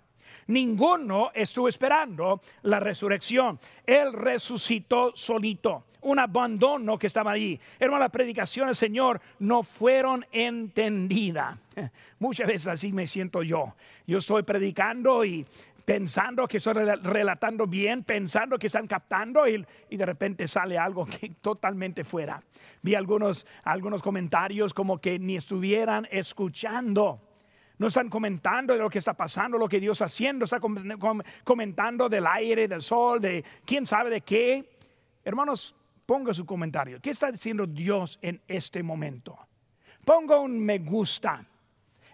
Ninguno 0.48 1.32
estuvo 1.34 1.68
esperando 1.68 2.42
la 2.64 2.80
resurrección. 2.80 3.60
Él 3.86 4.14
resucitó 4.14 5.12
solito. 5.16 5.86
Un 6.02 6.20
abandono 6.20 7.00
que 7.00 7.08
estaba 7.08 7.32
allí. 7.32 7.58
Hermano, 7.80 8.04
la 8.04 8.10
predicación 8.10 8.68
del 8.68 8.76
Señor 8.76 9.22
no 9.40 9.64
fueron 9.64 10.26
entendidas. 10.34 11.58
Muchas 12.20 12.48
veces 12.48 12.68
así 12.68 12.92
me 12.92 13.08
siento 13.08 13.42
yo. 13.42 13.74
Yo 14.06 14.18
estoy 14.18 14.44
predicando 14.44 15.24
y 15.24 15.46
pensando 15.86 16.48
que 16.48 16.58
estoy 16.58 16.74
relatando 16.74 17.68
bien, 17.68 18.04
pensando 18.04 18.58
que 18.58 18.68
están 18.68 18.88
captando 18.88 19.48
y, 19.48 19.66
de 19.90 20.06
repente 20.06 20.48
sale 20.48 20.78
algo 20.78 21.06
que 21.20 21.30
totalmente 21.42 22.04
fuera. 22.04 22.42
Vi 22.82 22.96
algunos, 22.96 23.46
algunos 23.64 24.02
comentarios 24.02 24.74
como 24.74 25.00
que 25.00 25.20
ni 25.20 25.36
estuvieran 25.36 26.08
escuchando. 26.12 27.22
No 27.78 27.88
están 27.88 28.10
comentando 28.10 28.74
de 28.74 28.80
lo 28.80 28.90
que 28.90 29.00
está 29.00 29.14
pasando, 29.14 29.58
lo 29.58 29.68
que 29.68 29.80
Dios 29.80 29.98
está 29.98 30.06
haciendo, 30.06 30.46
está 30.46 30.60
comentando 31.44 32.08
del 32.08 32.28
aire, 32.28 32.68
del 32.68 32.82
sol, 32.82 33.20
de 33.20 33.44
quién 33.66 33.86
sabe 33.86 34.10
de 34.10 34.22
qué. 34.22 34.78
Hermanos, 35.24 35.76
ponga 36.06 36.34
su 36.34 36.46
comentario. 36.46 37.02
¿Qué 37.02 37.10
está 37.10 37.32
diciendo 37.32 37.66
Dios 37.66 38.20
en 38.22 38.42
este 38.48 38.84
momento? 38.84 39.38
Ponga 40.06 40.40
un 40.40 40.64
me 40.64 40.80
gusta 40.80 41.44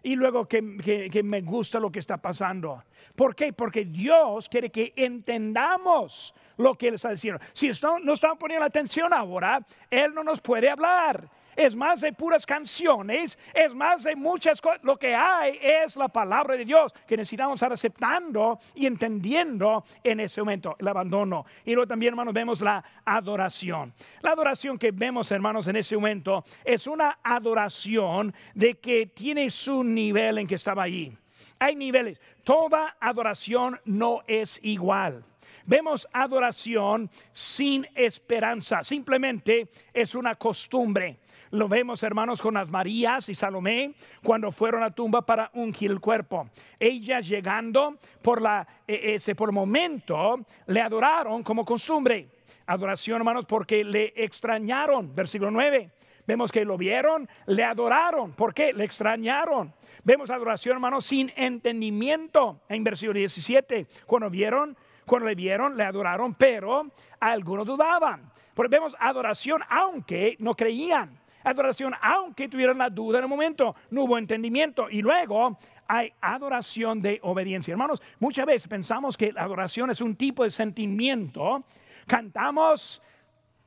y 0.04 0.16
luego 0.16 0.48
que, 0.48 0.62
me 0.62 1.42
gusta 1.42 1.80
lo 1.80 1.92
que 1.92 2.00
está 2.00 2.18
pasando. 2.18 2.84
¿Por 3.16 3.36
qué? 3.36 3.54
Porque 3.54 3.86
Dios 3.86 4.50
quiere 4.50 4.70
que 4.70 4.94
entendamos 4.96 6.34
lo 6.58 6.76
que 6.76 6.90
Él 6.90 6.96
está 6.96 7.12
diciendo. 7.12 7.42
Si 7.54 7.70
no 8.04 8.14
estamos 8.14 8.38
poniendo 8.38 8.66
atención 8.66 9.14
ahora, 9.14 9.66
Él 9.90 10.14
no 10.14 10.24
nos 10.24 10.42
puede 10.42 10.70
hablar 10.70 11.30
es 11.60 11.76
más 11.76 12.00
de 12.00 12.14
puras 12.14 12.46
canciones, 12.46 13.38
es 13.54 13.76
más 13.76 14.04
de 14.04 14.16
muchas 14.16 14.62
cosas. 14.62 14.82
Lo 14.82 14.98
que 14.98 15.14
hay 15.14 15.60
es 15.62 15.98
la 15.98 16.08
palabra 16.08 16.56
de 16.56 16.64
Dios 16.64 16.94
que 17.06 17.18
necesitamos 17.18 17.56
estar 17.56 17.74
aceptando 17.74 18.60
y 18.76 18.86
entendiendo 18.86 19.84
en 20.02 20.22
ese 20.22 20.40
momento, 20.40 20.78
el 20.80 20.88
abandono. 20.88 21.46
Y 21.66 21.74
luego 21.74 21.86
también, 21.86 22.14
hermanos, 22.14 22.34
vemos 22.34 22.62
la 22.62 22.82
adoración. 23.04 23.94
La 24.22 24.32
adoración 24.32 24.78
que 24.78 24.92
vemos, 24.92 25.30
hermanos, 25.32 25.68
en 25.68 25.76
ese 25.76 25.96
momento 25.96 26.46
es 26.64 26.88
una 26.88 27.20
adoración 27.22 28.34
de 28.56 28.76
que 28.76 29.08
tiene 29.08 29.50
su 29.50 29.84
nivel 29.84 30.38
en 30.38 30.48
que 30.48 30.56
estaba 30.56 30.84
allí. 30.84 31.12
Hay 31.60 31.76
niveles. 31.76 32.22
Toda 32.46 32.96
adoración 33.02 33.78
no 33.84 34.22
es 34.28 34.62
igual. 34.64 35.26
Vemos 35.66 36.08
adoración 36.14 37.10
sin 37.32 37.88
esperanza, 37.94 38.84
simplemente 38.84 39.68
es 39.94 40.16
una 40.16 40.36
costumbre. 40.36 41.20
Lo 41.52 41.68
vemos, 41.68 42.04
hermanos, 42.04 42.42
con 42.42 42.54
las 42.54 42.70
Marías 42.70 43.28
y 43.28 43.34
Salomé 43.34 43.94
cuando 44.24 44.52
fueron 44.52 44.84
a 44.84 44.92
tumba 44.92 45.26
para 45.26 45.50
ungir 45.54 45.90
el 45.90 46.00
cuerpo. 46.00 46.48
Ellas 46.80 47.28
llegando 47.28 47.98
por 48.22 48.42
la 48.42 48.68
e, 48.88 49.16
ese 49.16 49.34
por 49.34 49.52
momento 49.52 50.40
le 50.68 50.82
adoraron 50.82 51.42
como 51.42 51.66
costumbre. 51.66 52.28
Adoración, 52.68 53.18
hermanos, 53.18 53.46
porque 53.46 53.84
le 53.84 54.14
extrañaron. 54.16 55.16
Versículo 55.16 55.50
9. 55.50 55.90
Vemos 56.28 56.52
que 56.52 56.64
lo 56.64 56.78
vieron, 56.78 57.28
le 57.48 57.64
adoraron. 57.64 58.34
¿Por 58.34 58.54
qué? 58.54 58.72
Le 58.72 58.84
extrañaron. 58.84 59.74
Vemos 60.04 60.30
adoración, 60.30 60.76
hermanos, 60.76 61.06
sin 61.06 61.34
entendimiento. 61.36 62.62
En 62.70 62.84
versículo 62.84 63.18
17, 63.18 63.88
cuando 64.06 64.30
vieron, 64.30 64.78
cuando 65.08 65.28
le 65.28 65.34
vieron, 65.34 65.76
le 65.76 65.84
adoraron, 65.84 66.36
pero 66.36 66.92
algunos 67.20 67.66
dudaban. 67.66 68.32
Porque 68.54 68.76
vemos 68.76 68.96
adoración 69.00 69.64
aunque 69.68 70.36
no 70.38 70.54
creían. 70.54 71.20
Adoración 71.50 71.94
aunque 72.02 72.48
tuvieran 72.48 72.78
la 72.78 72.90
duda 72.90 73.20
en 73.20 73.26
el 73.26 73.30
momento, 73.30 73.76
no 73.92 74.04
hubo 74.04 74.18
entendimiento. 74.18 74.90
Y 74.90 75.02
luego 75.02 75.58
hay 75.88 76.14
adoración 76.22 77.02
de 77.02 77.20
obediencia. 77.24 77.72
Hermanos, 77.72 78.02
muchas 78.20 78.46
veces 78.46 78.68
pensamos 78.68 79.18
que 79.18 79.32
la 79.32 79.42
adoración 79.42 79.90
es 79.90 80.02
un 80.02 80.16
tipo 80.16 80.44
de 80.44 80.52
sentimiento. 80.52 81.64
Cantamos, 82.06 83.02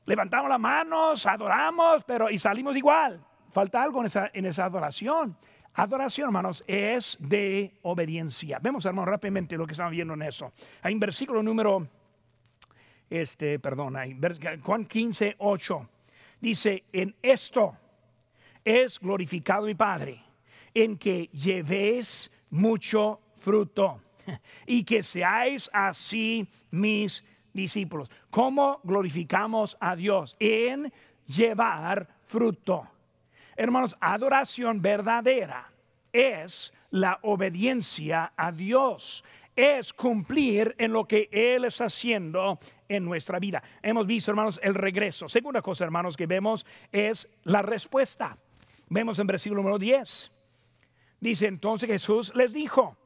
levantamos 0.07 0.49
las 0.49 0.61
manos, 0.61 1.27
adoramos, 1.27 2.05
pero 2.05 2.31
y 2.31 2.39
salimos 2.39 2.77
igual. 2.77 3.21
Falta 3.51 3.83
algo 3.83 4.01
en 4.01 4.07
esa, 4.07 4.31
en 4.33 4.47
esa 4.47 4.65
adoración. 4.65 5.37
Adoración, 5.75 6.29
hermanos, 6.29 6.63
es 6.67 7.17
de 7.19 7.79
obediencia. 7.83 8.59
Vemos, 8.61 8.85
hermanos, 8.85 9.09
rápidamente 9.09 9.57
lo 9.57 9.67
que 9.67 9.73
estamos 9.73 9.93
viendo 9.93 10.15
en 10.15 10.23
eso. 10.23 10.53
Hay 10.83 10.95
un 10.95 11.01
versículo 11.01 11.43
número, 11.43 11.89
este, 13.09 13.59
perdón, 13.59 13.97
hay, 13.97 14.19
Juan 14.63 14.85
15, 14.85 15.37
8. 15.39 15.89
Dice, 16.43 16.83
en 16.93 17.15
esto 17.23 17.77
es 18.65 18.99
glorificado 18.99 19.65
mi 19.65 19.77
Padre, 19.77 20.21
en 20.75 20.99
que 20.99 21.31
llevéis 21.33 22.33
mucho 22.51 23.21
fruto 23.37 24.03
y 24.67 24.83
que 24.83 25.05
seáis 25.05 25.71
así 25.73 26.49
mis 26.73 27.25
discípulos. 27.53 28.11
¿Cómo 28.29 28.81
glorificamos 28.83 29.77
a 29.79 29.95
Dios? 29.95 30.35
En 30.41 30.93
llevar 31.29 32.09
fruto. 32.27 32.89
Hermanos, 33.55 33.97
adoración 34.01 34.83
verdadera 34.83 35.71
es 36.13 36.73
la 36.91 37.21
obediencia 37.23 38.33
a 38.37 38.51
Dios, 38.51 39.23
es 39.55 39.93
cumplir 39.93 40.75
en 40.79 40.93
lo 40.93 41.05
que 41.05 41.29
Él 41.31 41.65
está 41.65 41.85
haciendo 41.85 42.59
en 42.89 43.05
nuestra 43.05 43.39
vida. 43.39 43.63
Hemos 43.83 44.07
visto, 44.07 44.31
hermanos, 44.31 44.61
el 44.63 44.75
regreso. 44.75 45.29
Segunda 45.29 45.63
cosa, 45.63 45.85
hermanos, 45.85 46.17
que 46.17 46.27
vemos 46.27 46.67
es 46.91 47.29
la 47.45 47.63
respuesta. 47.63 48.37
Vemos 48.89 49.19
en 49.19 49.27
versículo 49.27 49.63
número 49.63 49.79
10. 49.79 50.31
Dice 51.21 51.47
entonces 51.47 51.89
Jesús 51.89 52.35
les 52.35 52.53
dijo, 52.53 52.97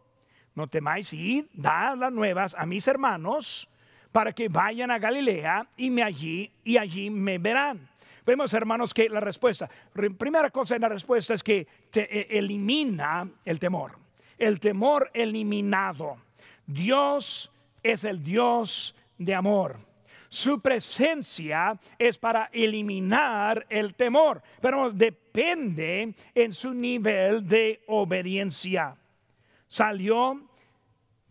no 0.55 0.69
temáis 0.69 1.12
ir, 1.12 1.49
dar 1.53 1.99
las 1.99 2.12
nuevas 2.12 2.55
a 2.59 2.65
mis 2.65 2.88
hermanos 2.88 3.69
para 4.11 4.33
que 4.33 4.49
vayan 4.49 4.91
a 4.91 4.99
Galilea 4.99 5.69
y 5.76 5.91
me 5.91 6.03
allí 6.03 6.50
y 6.65 6.79
allí 6.79 7.11
me 7.11 7.37
verán. 7.37 7.87
Vemos, 8.25 8.53
hermanos, 8.55 8.93
que 8.93 9.09
la 9.09 9.21
respuesta, 9.21 9.69
primera 9.93 10.50
cosa 10.50 10.75
en 10.75 10.83
la 10.83 10.88
respuesta 10.88 11.35
es 11.35 11.43
que 11.43 11.67
te 11.91 12.35
e, 12.35 12.38
elimina 12.38 13.29
el 13.45 13.61
temor. 13.61 13.93
El 14.38 14.59
temor 14.59 15.11
eliminado. 15.15 16.17
Dios 16.66 17.50
es 17.82 18.04
el 18.04 18.23
Dios 18.23 18.94
de 19.18 19.35
amor. 19.35 19.76
Su 20.28 20.61
presencia 20.61 21.78
es 21.99 22.18
para 22.18 22.50
eliminar 22.52 23.66
el 23.70 23.94
temor, 23.94 24.42
pero 24.61 24.90
depende 24.90 26.14
en 26.35 26.52
su 26.52 26.75
nivel 26.75 27.46
de 27.46 27.82
obediencia. 27.87 28.96
Salió 29.68 30.40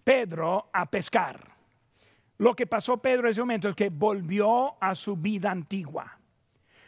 Pedro 0.03 0.69
a 0.71 0.85
pescar. 0.85 1.39
Lo 2.37 2.55
que 2.55 2.67
pasó 2.67 2.97
Pedro 2.97 3.27
en 3.27 3.31
ese 3.31 3.41
momento 3.41 3.69
es 3.69 3.75
que 3.75 3.89
volvió 3.89 4.75
a 4.81 4.95
su 4.95 5.15
vida 5.15 5.51
antigua 5.51 6.19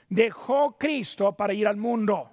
dejó 0.09 0.77
Cristo 0.77 1.33
para 1.33 1.53
ir 1.53 1.67
al 1.67 1.77
mundo. 1.77 2.29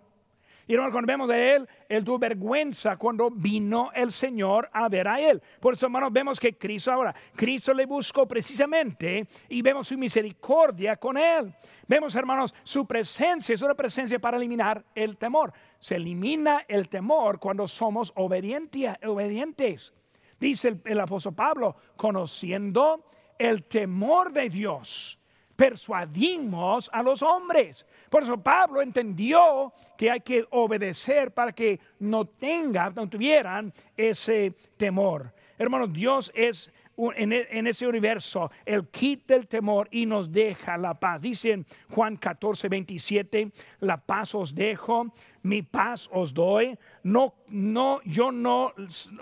Y 0.67 0.77
cuando 0.77 1.03
vemos 1.03 1.29
de 1.29 1.57
él, 1.57 1.69
él 1.89 2.05
tuvo 2.05 2.19
vergüenza 2.19 2.97
cuando 2.97 3.31
vino 3.31 3.91
el 3.95 4.11
Señor 4.11 4.71
a 4.73 4.89
ver 4.89 5.09
a 5.09 5.21
él. 5.21 5.43
Por 5.61 5.75
eso, 5.75 5.87
hermanos, 5.87 6.13
vemos 6.13 6.41
que 6.41 6.57
Cristo 6.57 6.91
ahora, 6.91 7.15
Cristo 7.35 7.75
le 7.75 7.85
buscó 7.87 8.27
precisamente 8.27 9.27
y 9.49 9.61
vemos 9.61 9.89
su 9.89 9.99
misericordia 9.99 10.97
con 10.97 11.19
él. 11.19 11.55
Vemos, 11.87 12.15
hermanos, 12.15 12.55
su 12.63 12.87
presencia 12.87 13.55
es 13.55 13.63
una 13.63 13.75
presencia 13.75 14.19
para 14.19 14.37
eliminar 14.37 14.85
el 14.95 15.17
temor. 15.19 15.53
Se 15.79 15.97
elimina 15.97 16.65
el 16.67 16.89
temor 16.89 17.39
cuando 17.39 17.69
somos 17.69 18.13
obedientes. 18.17 19.93
Dice 20.41 20.81
el 20.85 21.01
apóstol 21.01 21.35
Pablo, 21.35 21.77
conociendo 21.97 23.05
el 23.39 23.65
temor 23.65 24.33
de 24.33 24.49
Dios 24.49 25.19
persuadimos 25.57 26.91
a 26.93 27.03
los 27.03 27.23
hombres. 27.23 27.87
Por 28.11 28.23
eso 28.23 28.37
Pablo 28.39 28.83
entendió 28.83 29.73
que 29.97 30.11
hay 30.11 30.21
que 30.21 30.47
obedecer 30.51 31.33
para 31.33 31.53
que 31.53 31.81
no 32.01 32.25
tengan, 32.25 32.95
no 32.95 33.09
tuvieran 33.09 33.73
ese 33.97 34.55
temor. 34.77 35.33
Hermanos, 35.59 35.93
Dios 35.93 36.33
es 36.35 36.73
e, 36.97 37.47
en, 37.51 37.67
ese 37.67 37.87
universo, 37.87 38.51
el 38.65 38.89
kit 38.89 39.27
del 39.27 39.49
temor 39.49 39.89
y 39.91 40.07
nos 40.07 40.31
deja 40.31 40.79
la 40.79 40.95
paz. 40.95 41.21
Dice 41.21 41.65
Juan 41.91 42.17
14, 42.17 42.69
27, 42.69 43.51
la 43.81 43.97
paz 43.97 44.35
os 44.35 44.55
dejo, 44.55 45.13
mi 45.43 45.63
paz 45.63 46.09
os 46.13 46.33
doy. 46.33 46.79
No, 47.03 47.35
no, 47.49 48.01
yo 48.05 48.31
no 48.31 48.73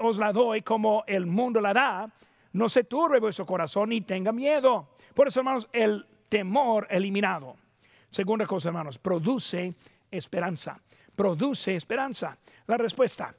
os 0.01 0.19
la 0.19 0.33
doy 0.33 0.62
como 0.62 1.05
el 1.07 1.27
mundo 1.27 1.61
la 1.61 1.73
da. 1.73 2.12
No 2.53 2.69
se 2.69 2.85
turbe 2.85 3.19
vuestro 3.19 3.47
corazón 3.47 3.89
ni 3.89 4.03
tenga 4.03 4.33
miedo. 4.33 4.90
Por 5.14 5.29
eso, 5.29 5.40
hermanos, 5.40 5.68
el 5.73 6.07
temor 6.33 6.87
eliminado. 6.88 7.57
Segunda 8.11 8.47
cosa, 8.47 8.71
hermanos, 8.71 8.97
produce 8.97 9.75
esperanza. 10.11 10.81
Produce 11.14 11.77
esperanza. 11.77 12.38
La 12.66 12.79
respuesta, 12.79 13.35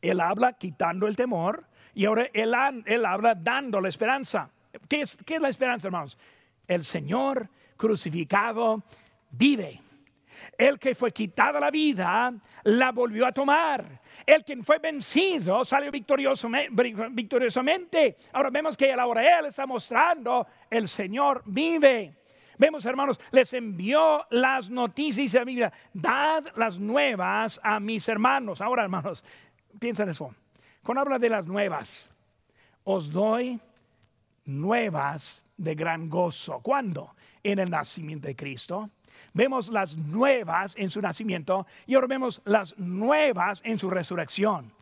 Él 0.00 0.20
habla 0.20 0.54
quitando 0.54 1.06
el 1.08 1.14
temor 1.14 1.66
y 1.94 2.06
ahora 2.06 2.26
Él, 2.32 2.54
él 2.86 3.04
habla 3.04 3.34
dando 3.34 3.82
la 3.82 3.90
esperanza. 3.90 4.48
¿Qué 4.88 5.02
es, 5.02 5.18
¿Qué 5.26 5.34
es 5.34 5.42
la 5.42 5.50
esperanza, 5.50 5.88
hermanos? 5.88 6.16
El 6.66 6.84
Señor 6.84 7.50
crucificado 7.76 8.82
vive. 9.32 9.82
El 10.56 10.78
que 10.78 10.94
fue 10.94 11.12
quitada 11.12 11.60
la 11.60 11.70
vida, 11.70 12.32
la 12.64 12.92
volvió 12.92 13.26
a 13.26 13.32
tomar. 13.32 14.00
El 14.24 14.44
quien 14.44 14.64
fue 14.64 14.78
vencido 14.78 15.64
salió 15.64 15.90
victoriosamente. 15.90 18.16
Ahora 18.32 18.50
vemos 18.50 18.76
que 18.76 18.92
ahora 18.92 19.38
Él 19.38 19.46
está 19.46 19.66
mostrando, 19.66 20.46
el 20.70 20.88
Señor 20.88 21.42
vive. 21.46 22.14
Vemos, 22.58 22.86
hermanos, 22.86 23.20
les 23.30 23.52
envió 23.52 24.24
las 24.30 24.70
noticias 24.70 25.32
de 25.32 25.38
la 25.38 25.44
Biblia. 25.44 25.72
Dad 25.92 26.44
las 26.56 26.78
nuevas 26.78 27.60
a 27.62 27.78
mis 27.80 28.08
hermanos. 28.08 28.60
Ahora, 28.60 28.84
hermanos, 28.84 29.24
piensen 29.78 30.08
eso. 30.08 30.34
Cuando 30.82 31.02
habla 31.02 31.18
de 31.18 31.28
las 31.28 31.46
nuevas, 31.46 32.10
os 32.84 33.10
doy 33.10 33.60
nuevas 34.46 35.44
de 35.56 35.74
gran 35.74 36.08
gozo. 36.08 36.60
¿Cuándo? 36.60 37.14
En 37.42 37.58
el 37.58 37.70
nacimiento 37.70 38.28
de 38.28 38.36
Cristo. 38.36 38.90
Vemos 39.32 39.68
las 39.68 39.96
nuevas 39.96 40.74
en 40.76 40.90
su 40.90 41.00
nacimiento 41.00 41.66
y 41.86 41.94
ahora 41.94 42.06
vemos 42.06 42.40
las 42.44 42.78
nuevas 42.78 43.60
en 43.64 43.78
su 43.78 43.90
resurrección. 43.90 44.72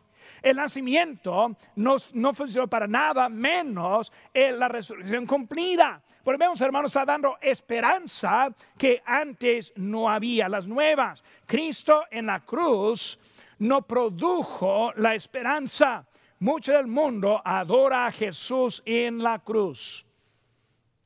El 0.41 0.57
nacimiento 0.57 1.55
no, 1.75 1.95
no 2.13 2.33
funcionó 2.33 2.67
para 2.67 2.87
nada 2.87 3.29
menos 3.29 4.11
en 4.33 4.59
la 4.59 4.67
resurrección 4.67 5.25
cumplida. 5.25 6.01
Porque 6.23 6.37
vemos, 6.37 6.61
hermanos, 6.61 6.91
está 6.91 7.05
dando 7.05 7.37
esperanza 7.41 8.49
que 8.77 9.01
antes 9.05 9.73
no 9.75 10.09
había, 10.09 10.47
las 10.47 10.67
nuevas. 10.67 11.23
Cristo 11.45 12.05
en 12.11 12.27
la 12.27 12.41
cruz 12.41 13.19
no 13.59 13.81
produjo 13.81 14.91
la 14.97 15.15
esperanza. 15.15 16.05
Mucho 16.39 16.73
del 16.73 16.87
mundo 16.87 17.41
adora 17.43 18.07
a 18.07 18.11
Jesús 18.11 18.83
en 18.85 19.23
la 19.23 19.39
cruz, 19.39 20.05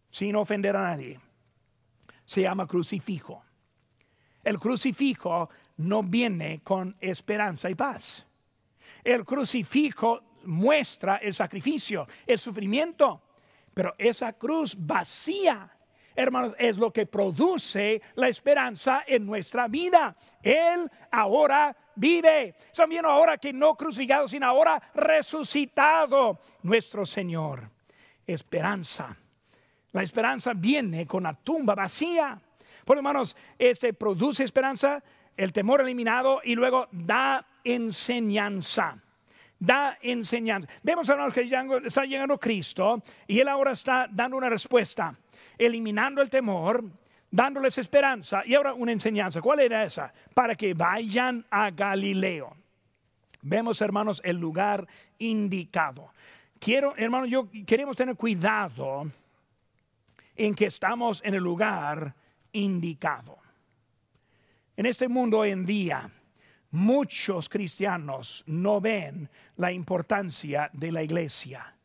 sin 0.09 0.35
ofender 0.35 0.75
a 0.75 0.81
nadie 0.81 1.19
se 2.29 2.43
llama 2.43 2.67
crucifijo. 2.67 3.43
El 4.43 4.59
crucifijo 4.59 5.49
no 5.77 6.03
viene 6.03 6.61
con 6.63 6.95
esperanza 7.01 7.71
y 7.71 7.73
paz. 7.73 8.23
El 9.03 9.25
crucifijo 9.25 10.21
muestra 10.43 11.15
el 11.15 11.33
sacrificio, 11.33 12.07
el 12.27 12.37
sufrimiento, 12.37 13.23
pero 13.73 13.95
esa 13.97 14.33
cruz 14.33 14.75
vacía, 14.77 15.75
hermanos, 16.15 16.53
es 16.59 16.77
lo 16.77 16.93
que 16.93 17.07
produce 17.07 17.99
la 18.13 18.27
esperanza 18.27 19.05
en 19.07 19.25
nuestra 19.25 19.67
vida. 19.67 20.15
Él 20.43 20.87
ahora 21.09 21.75
vive. 21.95 22.53
También 22.75 23.05
ahora 23.05 23.39
que 23.39 23.51
no 23.51 23.73
crucificado, 23.73 24.27
sino 24.27 24.45
ahora 24.45 24.79
resucitado, 24.93 26.39
nuestro 26.61 27.07
Señor. 27.07 27.71
Esperanza 28.27 29.17
la 29.91 30.03
esperanza 30.03 30.53
viene 30.53 31.05
con 31.07 31.23
la 31.23 31.33
tumba 31.33 31.75
vacía. 31.75 32.39
Por 32.85 32.97
hermanos, 32.97 33.35
este 33.57 33.93
produce 33.93 34.43
esperanza, 34.43 35.03
el 35.35 35.51
temor 35.51 35.81
eliminado 35.81 36.41
y 36.43 36.55
luego 36.55 36.87
da 36.91 37.45
enseñanza. 37.63 38.97
Da 39.57 39.97
enseñanza. 40.01 40.69
Vemos 40.83 41.09
ahora 41.09 41.29
que 41.31 41.41
está 41.85 42.05
llegando 42.05 42.37
Cristo 42.37 43.03
y 43.27 43.39
Él 43.39 43.47
ahora 43.47 43.71
está 43.71 44.07
dando 44.09 44.37
una 44.37 44.49
respuesta, 44.49 45.13
eliminando 45.57 46.21
el 46.21 46.29
temor, 46.29 46.83
dándoles 47.29 47.77
esperanza 47.77 48.41
y 48.45 48.55
ahora 48.55 48.73
una 48.73 48.91
enseñanza. 48.91 49.41
¿Cuál 49.41 49.59
era 49.59 49.83
esa? 49.83 50.13
Para 50.33 50.55
que 50.55 50.73
vayan 50.73 51.45
a 51.49 51.71
Galileo. 51.71 52.55
Vemos, 53.41 53.81
hermanos, 53.81 54.21
el 54.23 54.37
lugar 54.37 54.87
indicado. 55.17 56.11
Quiero, 56.59 56.93
hermanos, 56.97 57.29
yo 57.29 57.47
queremos 57.65 57.95
tener 57.95 58.15
cuidado 58.15 59.09
en 60.39 60.55
que 60.55 60.67
estamos 60.67 61.21
en 61.25 61.33
el 61.33 61.43
lugar 61.43 62.15
indicado. 62.53 63.37
En 64.77 64.85
este 64.85 65.09
mundo 65.09 65.39
hoy 65.39 65.51
en 65.51 65.65
día, 65.65 66.09
muchos 66.71 67.49
cristianos 67.49 68.45
no 68.47 68.79
ven 68.79 69.29
la 69.57 69.73
importancia 69.73 70.69
de 70.71 70.93
la 70.93 71.03
iglesia. 71.03 71.75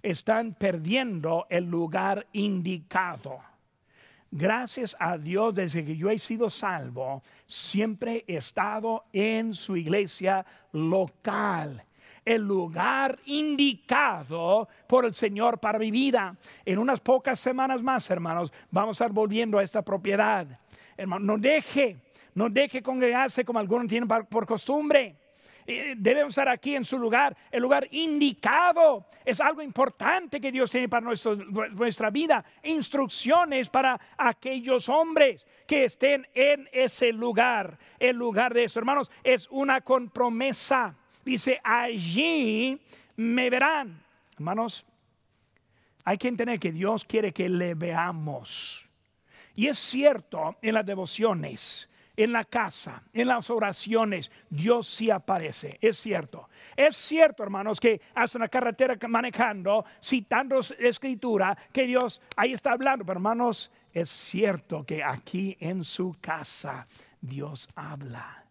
Están 0.00 0.54
perdiendo 0.54 1.48
el 1.50 1.64
lugar 1.64 2.24
indicado. 2.32 3.40
Gracias 4.30 4.96
a 5.00 5.18
Dios, 5.18 5.56
desde 5.56 5.84
que 5.84 5.96
yo 5.96 6.08
he 6.08 6.20
sido 6.20 6.50
salvo, 6.50 7.20
siempre 7.48 8.24
he 8.28 8.36
estado 8.36 9.06
en 9.12 9.54
su 9.54 9.76
iglesia 9.76 10.46
local 10.70 11.82
el 12.28 12.42
lugar 12.42 13.18
indicado 13.24 14.68
por 14.86 15.06
el 15.06 15.14
Señor 15.14 15.58
para 15.58 15.78
mi 15.78 15.90
vida. 15.90 16.36
En 16.62 16.78
unas 16.78 17.00
pocas 17.00 17.40
semanas 17.40 17.82
más, 17.82 18.10
hermanos, 18.10 18.52
vamos 18.70 19.00
a 19.00 19.04
estar 19.04 19.14
volviendo 19.14 19.58
a 19.58 19.62
esta 19.62 19.80
propiedad. 19.80 20.46
Hermano, 20.94 21.24
no 21.24 21.38
deje, 21.38 21.96
no 22.34 22.50
deje 22.50 22.82
congregarse 22.82 23.46
como 23.46 23.58
algunos 23.58 23.88
tienen 23.88 24.06
por 24.08 24.46
costumbre. 24.46 25.16
Eh, 25.66 25.94
debemos 25.96 26.32
estar 26.32 26.48
aquí 26.50 26.74
en 26.74 26.84
su 26.84 26.98
lugar, 26.98 27.34
el 27.50 27.62
lugar 27.62 27.88
indicado. 27.90 29.06
Es 29.24 29.40
algo 29.40 29.62
importante 29.62 30.38
que 30.38 30.52
Dios 30.52 30.70
tiene 30.70 30.88
para 30.88 31.06
nuestra 31.06 32.10
vida. 32.10 32.44
Instrucciones 32.62 33.70
para 33.70 33.98
aquellos 34.18 34.88
hombres 34.90 35.46
que 35.66 35.84
estén 35.84 36.26
en 36.34 36.68
ese 36.72 37.10
lugar. 37.10 37.78
El 37.98 38.16
lugar 38.16 38.52
de 38.52 38.64
eso, 38.64 38.78
hermanos, 38.78 39.10
es 39.24 39.48
una 39.50 39.80
compromesa. 39.80 40.94
Dice, 41.28 41.60
allí 41.62 42.80
me 43.16 43.50
verán. 43.50 44.02
Hermanos, 44.32 44.86
hay 46.02 46.16
que 46.16 46.28
entender 46.28 46.58
que 46.58 46.72
Dios 46.72 47.04
quiere 47.04 47.34
que 47.34 47.50
le 47.50 47.74
veamos. 47.74 48.88
Y 49.54 49.66
es 49.66 49.78
cierto 49.78 50.56
en 50.62 50.72
las 50.72 50.86
devociones 50.86 51.86
en 52.16 52.32
la 52.32 52.44
casa, 52.44 53.02
en 53.12 53.28
las 53.28 53.48
oraciones, 53.48 54.32
Dios 54.48 54.88
sí 54.88 55.08
aparece. 55.08 55.78
Es 55.80 55.98
cierto. 55.98 56.48
Es 56.74 56.96
cierto, 56.96 57.44
hermanos, 57.44 57.78
que 57.78 58.00
hasta 58.14 58.38
en 58.38 58.42
la 58.42 58.48
carretera 58.48 58.96
manejando, 59.06 59.84
citando 60.02 60.58
escritura, 60.78 61.56
que 61.72 61.84
Dios 61.86 62.20
ahí 62.36 62.54
está 62.54 62.72
hablando. 62.72 63.04
Pero 63.04 63.18
hermanos, 63.18 63.70
es 63.92 64.08
cierto 64.08 64.82
que 64.84 65.04
aquí 65.04 65.56
en 65.60 65.84
su 65.84 66.16
casa 66.20 66.88
Dios 67.20 67.68
habla. 67.76 68.44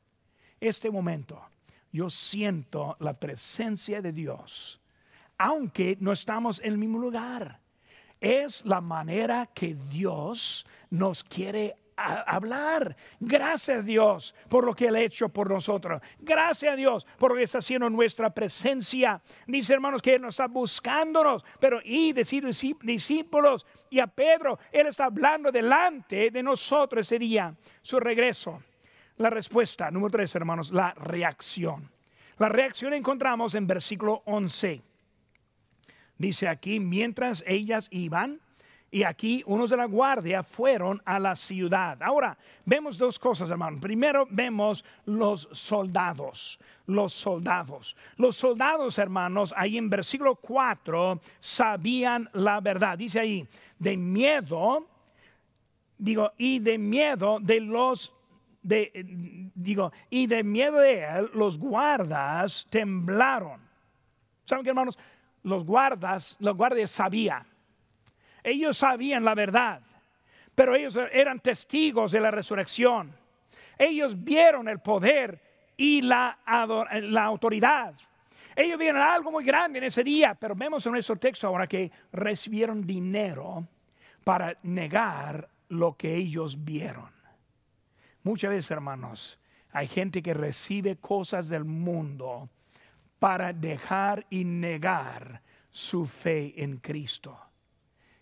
Este 0.61 0.89
momento, 0.89 1.43
yo 1.91 2.09
siento 2.09 2.95
la 2.99 3.13
presencia 3.13 4.01
de 4.01 4.11
Dios, 4.11 4.81
aunque 5.37 5.97
no 5.99 6.11
estamos 6.11 6.59
en 6.59 6.73
el 6.73 6.77
mismo 6.77 6.99
lugar. 6.99 7.59
Es 8.19 8.65
la 8.65 8.81
manera 8.81 9.47
que 9.53 9.75
Dios 9.89 10.65
nos 10.89 11.23
quiere 11.23 11.75
hablar. 11.97 12.95
Gracias 13.19 13.79
a 13.79 13.81
Dios 13.81 14.35
por 14.47 14.63
lo 14.63 14.73
que 14.73 14.87
Él 14.87 14.95
ha 14.95 15.01
hecho 15.01 15.29
por 15.29 15.49
nosotros. 15.49 16.01
Gracias 16.19 16.73
a 16.73 16.75
Dios 16.75 17.05
por 17.17 17.31
lo 17.31 17.37
que 17.37 17.43
está 17.43 17.57
haciendo 17.57 17.89
nuestra 17.89 18.29
presencia. 18.29 19.21
Dice 19.47 19.73
hermanos 19.73 20.01
que 20.01 20.15
Él 20.15 20.21
no 20.21 20.29
está 20.29 20.47
buscándonos, 20.47 21.43
pero 21.59 21.79
y 21.83 22.13
decir 22.13 22.45
discípulos 22.81 23.65
y 23.89 23.99
a 23.99 24.07
Pedro, 24.07 24.59
Él 24.71 24.87
está 24.87 25.05
hablando 25.05 25.51
delante 25.51 26.29
de 26.29 26.43
nosotros 26.43 27.07
ese 27.07 27.19
día, 27.19 27.53
su 27.81 27.99
regreso. 27.99 28.61
La 29.17 29.29
respuesta, 29.29 29.89
número 29.89 30.11
tres, 30.11 30.35
hermanos, 30.35 30.71
la 30.71 30.93
reacción. 30.93 31.89
La 32.37 32.49
reacción 32.49 32.93
encontramos 32.93 33.55
en 33.55 33.65
versículo 33.65 34.21
11. 34.25 34.81
Dice 36.17 36.47
aquí, 36.47 36.79
mientras 36.79 37.43
ellas 37.47 37.87
iban, 37.91 38.39
y 38.89 39.03
aquí 39.03 39.43
unos 39.45 39.69
de 39.69 39.77
la 39.77 39.85
guardia 39.85 40.43
fueron 40.43 41.01
a 41.03 41.19
la 41.19 41.35
ciudad. 41.35 42.01
Ahora, 42.01 42.37
vemos 42.63 42.97
dos 42.97 43.19
cosas, 43.19 43.49
hermano. 43.49 43.79
Primero 43.79 44.27
vemos 44.29 44.85
los 45.05 45.49
soldados, 45.51 46.59
los 46.85 47.11
soldados. 47.11 47.97
Los 48.15 48.37
soldados, 48.37 48.97
hermanos, 48.97 49.53
ahí 49.57 49.77
en 49.77 49.89
versículo 49.89 50.35
4 50.35 51.19
sabían 51.39 52.29
la 52.33 52.61
verdad. 52.61 52.97
Dice 52.97 53.19
ahí, 53.19 53.47
de 53.77 53.97
miedo, 53.97 54.87
digo, 55.97 56.31
y 56.37 56.59
de 56.59 56.77
miedo 56.77 57.39
de 57.41 57.59
los 57.59 58.13
de, 58.61 58.91
digo, 59.55 59.91
y 60.09 60.27
de 60.27 60.43
miedo 60.43 60.77
de 60.79 61.03
él, 61.03 61.29
los 61.33 61.57
guardas 61.57 62.67
temblaron. 62.69 63.61
¿Saben 64.45 64.63
qué, 64.63 64.69
hermanos? 64.69 64.97
Los 65.43 65.65
guardas, 65.65 66.35
los 66.39 66.55
guardias 66.55 66.91
sabían 66.91 67.45
ellos 68.47 68.77
sabían 68.77 69.25
la 69.25 69.35
verdad, 69.35 69.81
pero 70.55 70.73
ellos 70.73 70.97
eran 71.11 71.39
testigos 71.39 72.11
de 72.11 72.21
la 72.21 72.31
resurrección. 72.31 73.13
Ellos 73.77 74.23
vieron 74.23 74.69
el 74.69 74.79
poder 74.79 75.39
y 75.75 76.01
la, 76.01 76.39
la 77.01 77.23
autoridad. 77.23 77.93
Ellos 78.55 78.79
vieron 78.79 79.01
algo 79.01 79.31
muy 79.31 79.43
grande 79.43 79.79
en 79.79 79.85
ese 79.85 80.03
día, 80.03 80.33
pero 80.33 80.55
vemos 80.55 80.85
en 80.85 80.93
nuestro 80.93 81.17
texto 81.17 81.47
ahora 81.47 81.67
que 81.67 81.91
recibieron 82.11 82.87
dinero 82.87 83.67
para 84.23 84.57
negar 84.63 85.47
lo 85.69 85.95
que 85.95 86.15
ellos 86.15 86.63
vieron. 86.63 87.16
Muchas 88.27 88.49
veces, 88.49 88.71
hermanos, 88.71 89.39
hay 89.71 89.87
gente 89.87 90.21
que 90.21 90.33
recibe 90.33 90.97
cosas 90.97 91.47
del 91.47 91.63
mundo 91.63 92.49
para 93.19 93.53
dejar 93.53 94.25
y 94.29 94.43
negar 94.43 95.41
su 95.71 96.05
fe 96.05 96.53
en 96.61 96.75
Cristo. 96.75 97.39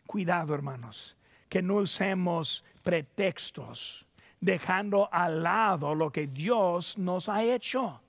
Cuidado, 0.05 0.53
hermanos, 0.53 1.17
que 1.49 1.63
no 1.63 1.77
usemos 1.77 2.63
pretextos, 2.83 4.05
dejando 4.39 5.11
al 5.11 5.41
lado 5.41 5.95
lo 5.95 6.11
que 6.11 6.27
Dios 6.27 6.99
nos 6.99 7.27
ha 7.27 7.41
hecho. 7.41 7.99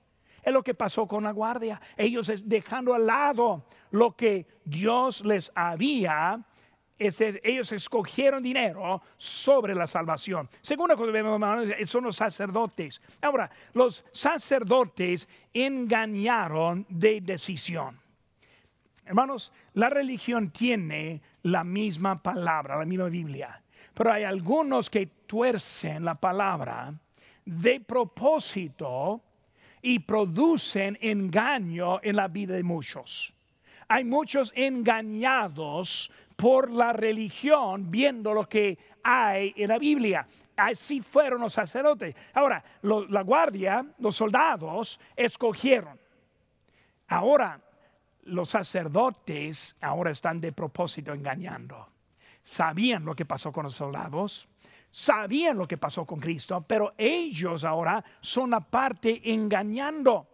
Es 0.43 0.53
lo 0.53 0.61
que 0.61 0.75
pasó 0.75 1.07
con 1.07 1.23
la 1.23 1.31
guardia. 1.31 1.81
Ellos 1.97 2.31
dejando 2.45 2.93
al 2.93 3.07
lado 3.07 3.65
lo 3.89 4.15
que 4.15 4.45
Dios 4.63 5.25
les 5.25 5.51
había 5.55 6.45
ellos 6.99 7.71
escogieron 7.71 8.41
dinero 8.41 9.01
sobre 9.17 9.75
la 9.75 9.87
salvación. 9.87 10.49
Segunda 10.61 10.95
cosa 10.95 11.11
que 11.11 11.21
vemos, 11.21 11.39
son 11.85 12.05
los 12.05 12.15
sacerdotes. 12.15 13.01
Ahora, 13.21 13.49
los 13.73 14.03
sacerdotes 14.11 15.27
engañaron 15.53 16.85
de 16.89 17.21
decisión. 17.21 17.99
Hermanos, 19.05 19.53
la 19.73 19.89
religión 19.89 20.49
tiene 20.49 21.21
la 21.43 21.63
misma 21.63 22.21
palabra, 22.21 22.77
la 22.77 22.85
misma 22.85 23.05
Biblia, 23.05 23.61
pero 23.93 24.11
hay 24.11 24.23
algunos 24.23 24.89
que 24.89 25.05
tuercen 25.25 26.03
la 26.03 26.15
palabra 26.15 26.93
de 27.45 27.79
propósito 27.79 29.21
y 29.81 29.99
producen 29.99 30.97
engaño 30.99 31.99
en 32.03 32.17
la 32.17 32.27
vida 32.27 32.55
de 32.55 32.63
muchos. 32.63 33.33
Hay 33.87 34.03
muchos 34.03 34.51
engañados 34.53 36.11
por 36.37 36.71
la 36.71 36.93
religión 36.93 37.89
viendo 37.89 38.33
lo 38.33 38.47
que 38.47 38.77
hay 39.03 39.53
en 39.57 39.67
la 39.67 39.79
Biblia. 39.79 40.25
Así 40.55 41.01
fueron 41.01 41.41
los 41.41 41.53
sacerdotes. 41.53 42.15
Ahora, 42.33 42.63
la 42.83 43.21
guardia, 43.23 43.85
los 43.99 44.15
soldados, 44.15 44.99
escogieron. 45.15 45.99
Ahora, 47.07 47.59
los 48.23 48.49
sacerdotes 48.49 49.75
ahora 49.81 50.11
están 50.11 50.39
de 50.39 50.51
propósito 50.51 51.11
engañando. 51.11 51.89
Sabían 52.43 53.03
lo 53.03 53.15
que 53.15 53.25
pasó 53.25 53.51
con 53.51 53.63
los 53.63 53.75
soldados, 53.75 54.47
sabían 54.91 55.57
lo 55.57 55.67
que 55.67 55.77
pasó 55.77 56.05
con 56.05 56.19
Cristo, 56.19 56.63
pero 56.67 56.93
ellos 56.97 57.63
ahora 57.63 58.03
son 58.21 58.51
la 58.51 58.59
parte 58.59 59.21
engañando. 59.33 60.27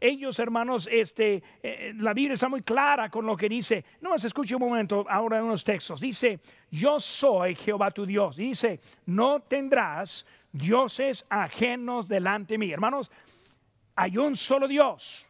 Ellos, 0.00 0.38
hermanos, 0.38 0.88
este, 0.90 1.42
eh, 1.62 1.92
la 1.96 2.14
Biblia 2.14 2.34
está 2.34 2.48
muy 2.48 2.62
clara 2.62 3.10
con 3.10 3.26
lo 3.26 3.36
que 3.36 3.48
dice. 3.48 3.84
No 4.00 4.10
más 4.10 4.24
escuche 4.24 4.54
un 4.54 4.60
momento 4.60 5.04
ahora 5.08 5.38
en 5.38 5.44
unos 5.44 5.64
textos. 5.64 6.00
Dice, 6.00 6.40
yo 6.70 7.00
soy 7.00 7.54
Jehová 7.54 7.90
tu 7.90 8.06
Dios. 8.06 8.36
Dice, 8.36 8.80
no 9.06 9.40
tendrás 9.40 10.24
dioses 10.52 11.26
ajenos 11.28 12.08
delante 12.08 12.54
de 12.54 12.58
mí. 12.58 12.70
Hermanos, 12.70 13.10
hay 13.96 14.16
un 14.16 14.36
solo 14.36 14.68
Dios, 14.68 15.28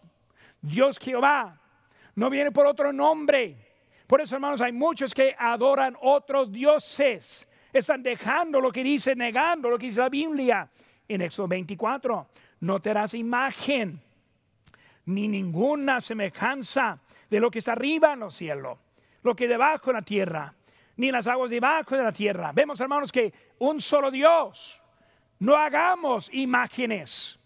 Dios 0.60 0.98
Jehová, 0.98 1.58
no 2.14 2.28
viene 2.28 2.52
por 2.52 2.66
otro 2.66 2.92
nombre. 2.92 3.56
Por 4.06 4.20
eso, 4.20 4.34
hermanos, 4.34 4.60
hay 4.60 4.72
muchos 4.72 5.14
que 5.14 5.34
adoran 5.38 5.96
otros 6.00 6.52
dioses. 6.52 7.48
Están 7.72 8.02
dejando 8.02 8.60
lo 8.60 8.70
que 8.70 8.82
dice, 8.82 9.14
negando 9.14 9.70
lo 9.70 9.78
que 9.78 9.86
dice 9.86 10.00
la 10.00 10.08
Biblia. 10.08 10.70
En 11.06 11.22
Éxodo 11.22 11.46
24, 11.48 12.26
no 12.60 12.80
te 12.80 12.90
harás 12.90 13.14
imagen 13.14 14.00
ni 15.08 15.28
ninguna 15.28 16.00
semejanza 16.00 16.98
de 17.28 17.40
lo 17.40 17.50
que 17.50 17.58
está 17.58 17.72
arriba 17.72 18.14
en 18.14 18.20
los 18.20 18.34
cielos, 18.34 18.78
lo 19.22 19.34
que 19.34 19.48
debajo 19.48 19.90
en 19.90 19.96
la 19.96 20.02
tierra, 20.02 20.54
ni 20.96 21.10
las 21.10 21.26
aguas 21.26 21.50
debajo 21.50 21.96
de 21.96 22.02
la 22.02 22.12
tierra. 22.12 22.52
Vemos, 22.54 22.80
hermanos, 22.80 23.12
que 23.12 23.32
un 23.58 23.80
solo 23.80 24.10
Dios. 24.10 24.80
No 25.40 25.54
hagamos 25.54 26.32
imágenes, 26.32 27.38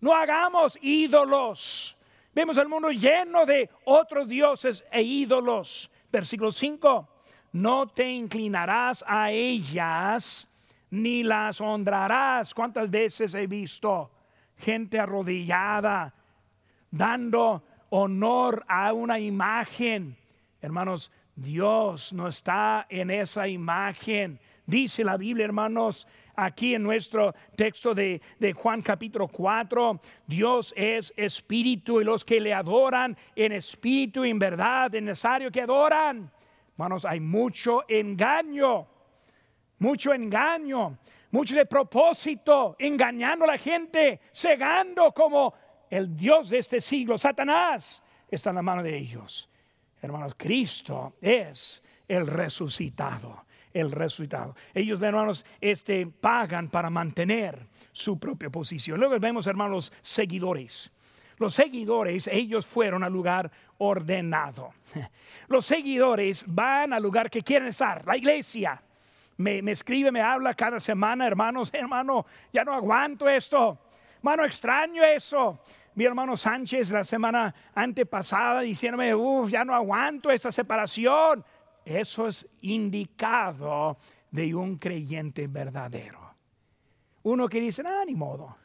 no 0.00 0.14
hagamos 0.14 0.78
ídolos 0.80 1.96
Vemos 2.32 2.58
al 2.58 2.68
mundo 2.68 2.90
lleno 2.90 3.44
de 3.44 3.68
otros 3.84 4.28
dioses 4.28 4.84
e 4.92 5.02
ídolos. 5.02 5.90
Versículo 6.12 6.50
5, 6.52 7.08
no 7.52 7.88
te 7.88 8.08
inclinarás 8.08 9.04
a 9.06 9.32
ellas 9.32 10.48
ni 10.90 11.24
las 11.24 11.60
honrarás. 11.60 12.54
¿Cuántas 12.54 12.88
veces 12.88 13.34
he 13.34 13.46
visto 13.46 14.10
gente 14.56 14.98
arrodillada 15.00 16.14
dando 16.90 17.62
honor 17.90 18.64
a 18.68 18.92
una 18.92 19.18
imagen? 19.18 20.16
Hermanos, 20.60 21.10
Dios 21.34 22.12
no 22.12 22.28
está 22.28 22.86
en 22.90 23.10
esa 23.10 23.48
imagen. 23.48 24.38
Dice 24.66 25.02
la 25.02 25.16
Biblia, 25.16 25.46
hermanos, 25.46 26.06
aquí 26.36 26.74
en 26.74 26.82
nuestro 26.82 27.34
texto 27.56 27.94
de, 27.94 28.20
Juan 28.54 28.82
capítulo 28.82 29.26
4, 29.26 30.00
Dios 30.26 30.74
es 30.76 31.12
espíritu 31.16 32.00
y 32.00 32.04
los 32.04 32.24
que 32.24 32.40
le 32.40 32.52
adoran 32.52 33.16
en 33.34 33.52
espíritu 33.52 34.24
y 34.24 34.30
en 34.30 34.38
verdad 34.38 34.94
es 34.94 35.02
necesario 35.02 35.50
que 35.50 35.62
adoran. 35.62 36.30
Hermanos, 36.72 37.04
hay 37.04 37.20
mucho 37.20 37.84
engaño, 37.88 38.86
mucho 39.78 40.12
engaño, 40.12 40.98
mucho 41.30 41.54
de 41.54 41.66
propósito, 41.66 42.76
engañando 42.78 43.44
a 43.44 43.48
la 43.48 43.58
gente, 43.58 44.20
cegando 44.32 45.12
como 45.12 45.54
el 45.90 46.16
Dios 46.16 46.48
de 46.48 46.58
este 46.58 46.80
siglo, 46.80 47.18
Satanás, 47.18 48.02
está 48.30 48.50
en 48.50 48.56
la 48.56 48.62
mano 48.62 48.82
de 48.82 48.96
ellos. 48.96 49.50
Hermanos, 50.00 50.34
Cristo 50.38 51.16
es 51.20 51.82
el 52.08 52.26
resucitado 52.26 53.44
el 53.72 53.92
resultado. 53.92 54.56
Ellos, 54.74 55.00
hermanos, 55.00 55.44
este, 55.60 56.06
pagan 56.06 56.68
para 56.68 56.90
mantener 56.90 57.66
su 57.92 58.18
propia 58.18 58.50
posición. 58.50 58.98
Luego 58.98 59.18
vemos, 59.18 59.46
hermanos, 59.46 59.92
seguidores. 60.00 60.90
Los 61.38 61.54
seguidores, 61.54 62.26
ellos 62.26 62.66
fueron 62.66 63.02
al 63.02 63.12
lugar 63.12 63.50
ordenado. 63.78 64.74
Los 65.48 65.64
seguidores 65.64 66.44
van 66.46 66.92
al 66.92 67.02
lugar 67.02 67.30
que 67.30 67.42
quieren 67.42 67.68
estar, 67.68 68.04
la 68.04 68.16
iglesia. 68.16 68.82
Me, 69.38 69.58
escribe, 69.70 70.12
me 70.12 70.20
habla 70.20 70.52
cada 70.52 70.78
semana, 70.78 71.26
hermanos, 71.26 71.70
hermano, 71.72 72.26
ya 72.52 72.62
no 72.62 72.74
aguanto 72.74 73.26
esto. 73.26 73.78
Hermano, 74.18 74.44
extraño 74.44 75.02
eso 75.02 75.62
mi 75.94 76.04
hermano 76.04 76.36
Sánchez 76.36 76.90
la 76.90 77.04
semana 77.04 77.54
antepasada 77.74 78.60
diciéndome, 78.60 79.14
uff, 79.14 79.50
ya 79.50 79.64
no 79.64 79.74
aguanto 79.74 80.30
esta 80.30 80.52
separación. 80.52 81.44
Eso 81.84 82.28
es 82.28 82.46
indicado 82.62 83.98
de 84.30 84.54
un 84.54 84.76
creyente 84.76 85.46
verdadero. 85.46 86.34
Uno 87.22 87.48
que 87.48 87.60
dice, 87.60 87.82
ah, 87.84 88.02
ni 88.06 88.14
modo, 88.14 88.56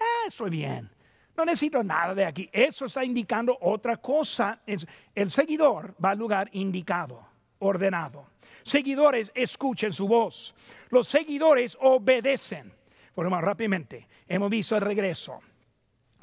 ah, 0.00 0.26
estoy 0.26 0.50
bien, 0.50 0.90
no 1.36 1.44
necesito 1.44 1.82
nada 1.82 2.14
de 2.14 2.24
aquí. 2.24 2.48
Eso 2.52 2.86
está 2.86 3.04
indicando 3.04 3.56
otra 3.60 3.96
cosa. 3.96 4.60
El 4.66 5.30
seguidor 5.30 5.94
va 6.02 6.10
al 6.10 6.18
lugar 6.18 6.48
indicado, 6.52 7.26
ordenado. 7.58 8.26
Seguidores 8.62 9.30
escuchen 9.34 9.92
su 9.92 10.08
voz. 10.08 10.54
Los 10.90 11.08
seguidores 11.08 11.76
obedecen. 11.80 12.72
Por 13.14 13.28
más 13.30 13.42
rápidamente, 13.42 14.08
hemos 14.26 14.50
visto 14.50 14.74
el 14.74 14.82
regreso. 14.82 15.40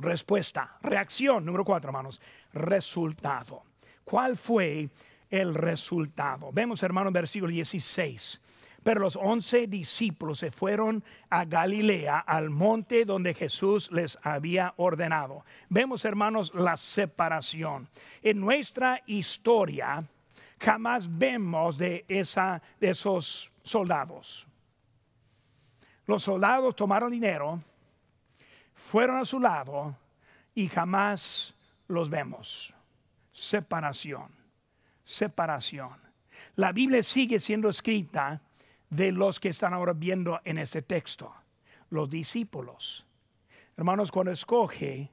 Respuesta, 0.01 0.77
reacción, 0.81 1.45
número 1.45 1.63
cuatro, 1.63 1.89
hermanos. 1.89 2.21
Resultado. 2.53 3.63
¿Cuál 4.03 4.35
fue 4.37 4.89
el 5.31 5.55
resultado. 5.55 6.51
Vemos, 6.51 6.83
hermano, 6.83 7.09
versículo 7.09 7.51
16. 7.51 8.41
Pero 8.83 8.99
los 8.99 9.15
once 9.15 9.67
discípulos 9.67 10.39
se 10.39 10.51
fueron 10.51 11.03
a 11.29 11.45
Galilea, 11.45 12.19
al 12.19 12.49
monte 12.49 13.05
donde 13.05 13.33
Jesús 13.33 13.91
les 13.91 14.17
había 14.23 14.73
ordenado. 14.77 15.45
Vemos, 15.69 16.03
hermanos, 16.03 16.53
la 16.53 16.75
separación. 16.77 17.87
En 18.21 18.39
nuestra 18.39 19.01
historia 19.05 20.03
jamás 20.59 21.07
vemos 21.17 21.77
de, 21.77 22.05
esa, 22.07 22.61
de 22.79 22.89
esos 22.89 23.51
soldados. 23.63 24.47
Los 26.07 26.23
soldados 26.23 26.75
tomaron 26.75 27.11
dinero, 27.11 27.59
fueron 28.89 29.17
a 29.17 29.25
su 29.25 29.39
lado 29.39 29.95
y 30.53 30.67
jamás 30.67 31.53
los 31.87 32.09
vemos. 32.09 32.73
Separación 33.31 34.41
separación. 35.03 35.91
La 36.55 36.71
Biblia 36.71 37.03
sigue 37.03 37.39
siendo 37.39 37.69
escrita 37.69 38.41
de 38.89 39.11
los 39.11 39.39
que 39.39 39.49
están 39.49 39.73
ahora 39.73 39.93
viendo 39.93 40.39
en 40.43 40.57
este 40.57 40.81
texto, 40.81 41.33
los 41.89 42.09
discípulos. 42.09 43.05
Hermanos, 43.77 44.11
cuando 44.11 44.31
escoge 44.31 45.11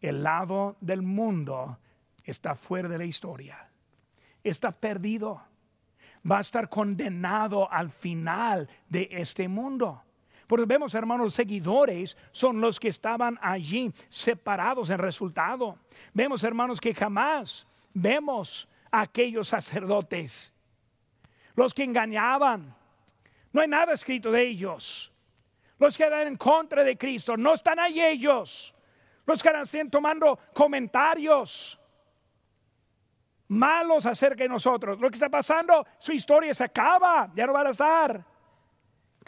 el 0.00 0.22
lado 0.22 0.76
del 0.80 1.02
mundo, 1.02 1.78
está 2.24 2.54
fuera 2.54 2.88
de 2.88 2.98
la 2.98 3.04
historia, 3.04 3.68
está 4.42 4.72
perdido, 4.72 5.42
va 6.30 6.38
a 6.38 6.42
estar 6.42 6.68
condenado 6.68 7.70
al 7.70 7.90
final 7.90 8.68
de 8.88 9.08
este 9.10 9.48
mundo. 9.48 10.02
Porque 10.48 10.64
vemos, 10.64 10.94
hermanos, 10.94 11.34
seguidores 11.34 12.16
son 12.32 12.58
los 12.60 12.80
que 12.80 12.88
estaban 12.88 13.38
allí 13.42 13.92
separados 14.08 14.88
en 14.88 14.98
resultado. 14.98 15.78
Vemos, 16.14 16.42
hermanos, 16.42 16.80
que 16.80 16.94
jamás 16.94 17.66
vemos 17.92 18.66
aquellos 18.90 19.48
sacerdotes, 19.48 20.54
los 21.54 21.74
que 21.74 21.84
engañaban. 21.84 22.74
No 23.52 23.60
hay 23.60 23.68
nada 23.68 23.92
escrito 23.92 24.32
de 24.32 24.42
ellos. 24.48 25.12
Los 25.78 25.98
que 25.98 26.04
eran 26.04 26.26
en 26.26 26.36
contra 26.36 26.82
de 26.82 26.96
Cristo, 26.96 27.36
no 27.36 27.52
están 27.52 27.78
ahí 27.78 28.00
ellos. 28.00 28.74
Los 29.26 29.42
que 29.42 29.50
están 29.50 29.90
tomando 29.90 30.38
comentarios 30.54 31.78
malos 33.48 34.06
acerca 34.06 34.44
de 34.44 34.48
nosotros. 34.48 34.98
Lo 34.98 35.10
que 35.10 35.16
está 35.16 35.28
pasando, 35.28 35.86
su 35.98 36.12
historia 36.12 36.54
se 36.54 36.64
acaba, 36.64 37.30
ya 37.34 37.46
no 37.46 37.52
va 37.52 37.60
a 37.60 37.70
estar. 37.70 38.37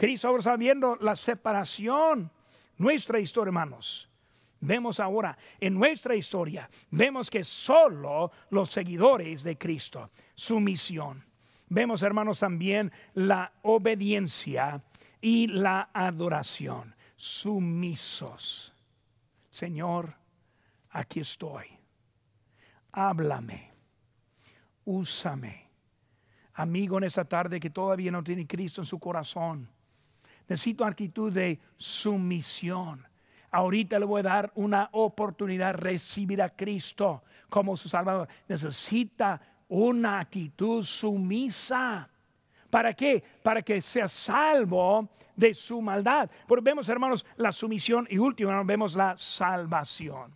Cristo 0.01 0.29
ahora 0.29 0.39
está 0.39 0.57
viendo 0.57 0.95
la 0.95 1.15
separación. 1.15 2.31
Nuestra 2.79 3.19
historia, 3.19 3.49
hermanos, 3.49 4.09
Vemos 4.59 4.99
ahora 4.99 5.37
en 5.59 5.75
nuestra 5.75 6.15
historia, 6.15 6.67
vemos 6.89 7.29
que 7.29 7.43
solo 7.43 8.31
los 8.49 8.69
seguidores 8.69 9.43
de 9.43 9.59
Cristo, 9.59 10.09
su 10.33 10.59
misión. 10.59 11.23
Vemos, 11.69 12.01
hermanos, 12.01 12.39
también 12.39 12.91
la 13.13 13.51
obediencia 13.61 14.83
y 15.19 15.45
la 15.47 15.89
adoración, 15.93 16.95
sumisos. 17.15 18.73
Señor, 19.51 20.15
aquí 20.89 21.19
estoy. 21.19 21.67
Háblame, 22.91 23.71
úsame. 24.85 25.69
Amigo 26.53 26.97
en 26.97 27.03
esta 27.03 27.25
tarde 27.25 27.59
que 27.59 27.69
todavía 27.69 28.11
no 28.11 28.23
tiene 28.23 28.47
Cristo 28.47 28.81
en 28.81 28.85
su 28.85 28.99
corazón, 28.99 29.69
necesito 30.51 30.83
actitud 30.83 31.31
de 31.31 31.59
sumisión 31.77 33.07
Ahorita 33.53 33.99
le 33.99 34.05
voy 34.05 34.21
a 34.21 34.23
dar 34.23 34.51
una 34.55 34.87
oportunidad 34.93 35.75
recibir 35.75 36.41
a 36.41 36.49
Cristo 36.49 37.23
como 37.49 37.75
su 37.75 37.89
Salvador. 37.89 38.29
Necesita 38.47 39.41
una 39.67 40.19
actitud 40.19 40.83
sumisa. 40.83 42.09
¿Para 42.69 42.93
qué? 42.93 43.21
Para 43.43 43.61
que 43.61 43.81
sea 43.81 44.07
salvo 44.07 45.09
de 45.35 45.53
su 45.53 45.81
maldad. 45.81 46.29
Porque 46.47 46.63
vemos, 46.63 46.87
hermanos, 46.87 47.25
la 47.35 47.51
sumisión 47.51 48.07
y 48.09 48.17
último, 48.17 48.63
vemos 48.63 48.95
la 48.95 49.17
salvación. 49.17 50.33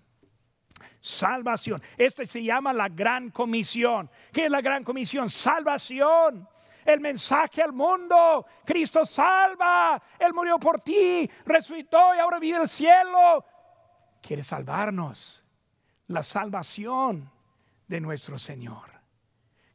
Salvación. 1.00 1.82
Esta 1.98 2.26
se 2.26 2.44
llama 2.44 2.74
la 2.74 2.90
gran 2.90 3.30
comisión. 3.30 4.10
¿Qué 4.34 4.48
es 4.48 4.52
la 4.52 4.60
gran 4.60 4.84
comisión? 4.84 5.30
Salvación 5.30 6.46
el 6.86 7.00
mensaje 7.02 7.62
al 7.62 7.74
mundo. 7.74 8.46
Cristo 8.64 9.04
salva, 9.04 10.02
Él 10.20 10.34
murió 10.34 10.58
por 10.60 10.80
ti, 10.82 11.30
resucitó 11.46 12.16
y 12.16 12.20
ahora 12.20 12.40
vive 12.40 12.62
el 12.62 12.70
cielo. 12.70 13.44
Quiere 14.22 14.44
salvarnos. 14.44 15.44
La 16.08 16.22
salvación 16.22 17.32
de 17.88 18.00
nuestro 18.00 18.38
Señor. 18.38 18.92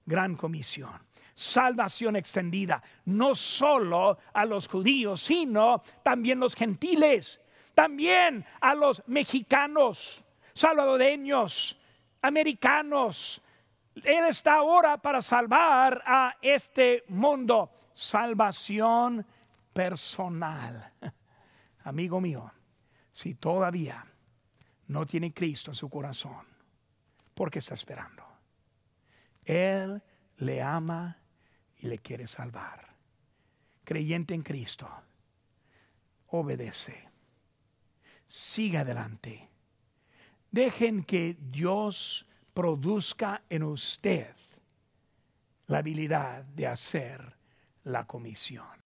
Gran 0.06 0.36
comisión. 0.36 1.06
Salvación 1.34 2.16
extendida, 2.16 2.82
no 3.06 3.34
solo 3.34 4.18
a 4.32 4.44
los 4.44 4.68
judíos, 4.68 5.22
sino 5.22 5.82
también 6.02 6.38
los 6.38 6.54
gentiles, 6.54 7.40
también 7.74 8.44
a 8.60 8.74
los 8.74 9.02
mexicanos, 9.06 10.22
salvadoreños, 10.52 11.78
americanos, 12.20 13.40
él 14.04 14.26
está 14.28 14.54
ahora 14.54 14.96
para 14.98 15.22
salvar 15.22 16.02
a 16.06 16.36
este 16.40 17.04
mundo. 17.08 17.70
Salvación 17.92 19.24
personal. 19.72 20.92
Amigo 21.84 22.20
mío, 22.20 22.50
si 23.10 23.34
todavía 23.34 24.06
no 24.88 25.06
tiene 25.06 25.32
Cristo 25.32 25.70
en 25.70 25.74
su 25.74 25.88
corazón, 25.88 26.46
¿por 27.34 27.50
qué 27.50 27.60
está 27.60 27.74
esperando? 27.74 28.24
Él 29.44 30.02
le 30.38 30.62
ama 30.62 31.18
y 31.78 31.86
le 31.86 31.98
quiere 31.98 32.26
salvar. 32.28 32.88
Creyente 33.84 34.34
en 34.34 34.42
Cristo, 34.42 34.88
obedece. 36.28 37.08
Siga 38.26 38.80
adelante. 38.80 39.48
Dejen 40.50 41.02
que 41.02 41.36
Dios 41.40 42.26
produzca 42.54 43.42
en 43.48 43.62
usted 43.62 44.34
la 45.66 45.78
habilidad 45.78 46.44
de 46.44 46.66
hacer 46.66 47.36
la 47.84 48.06
comisión. 48.06 48.79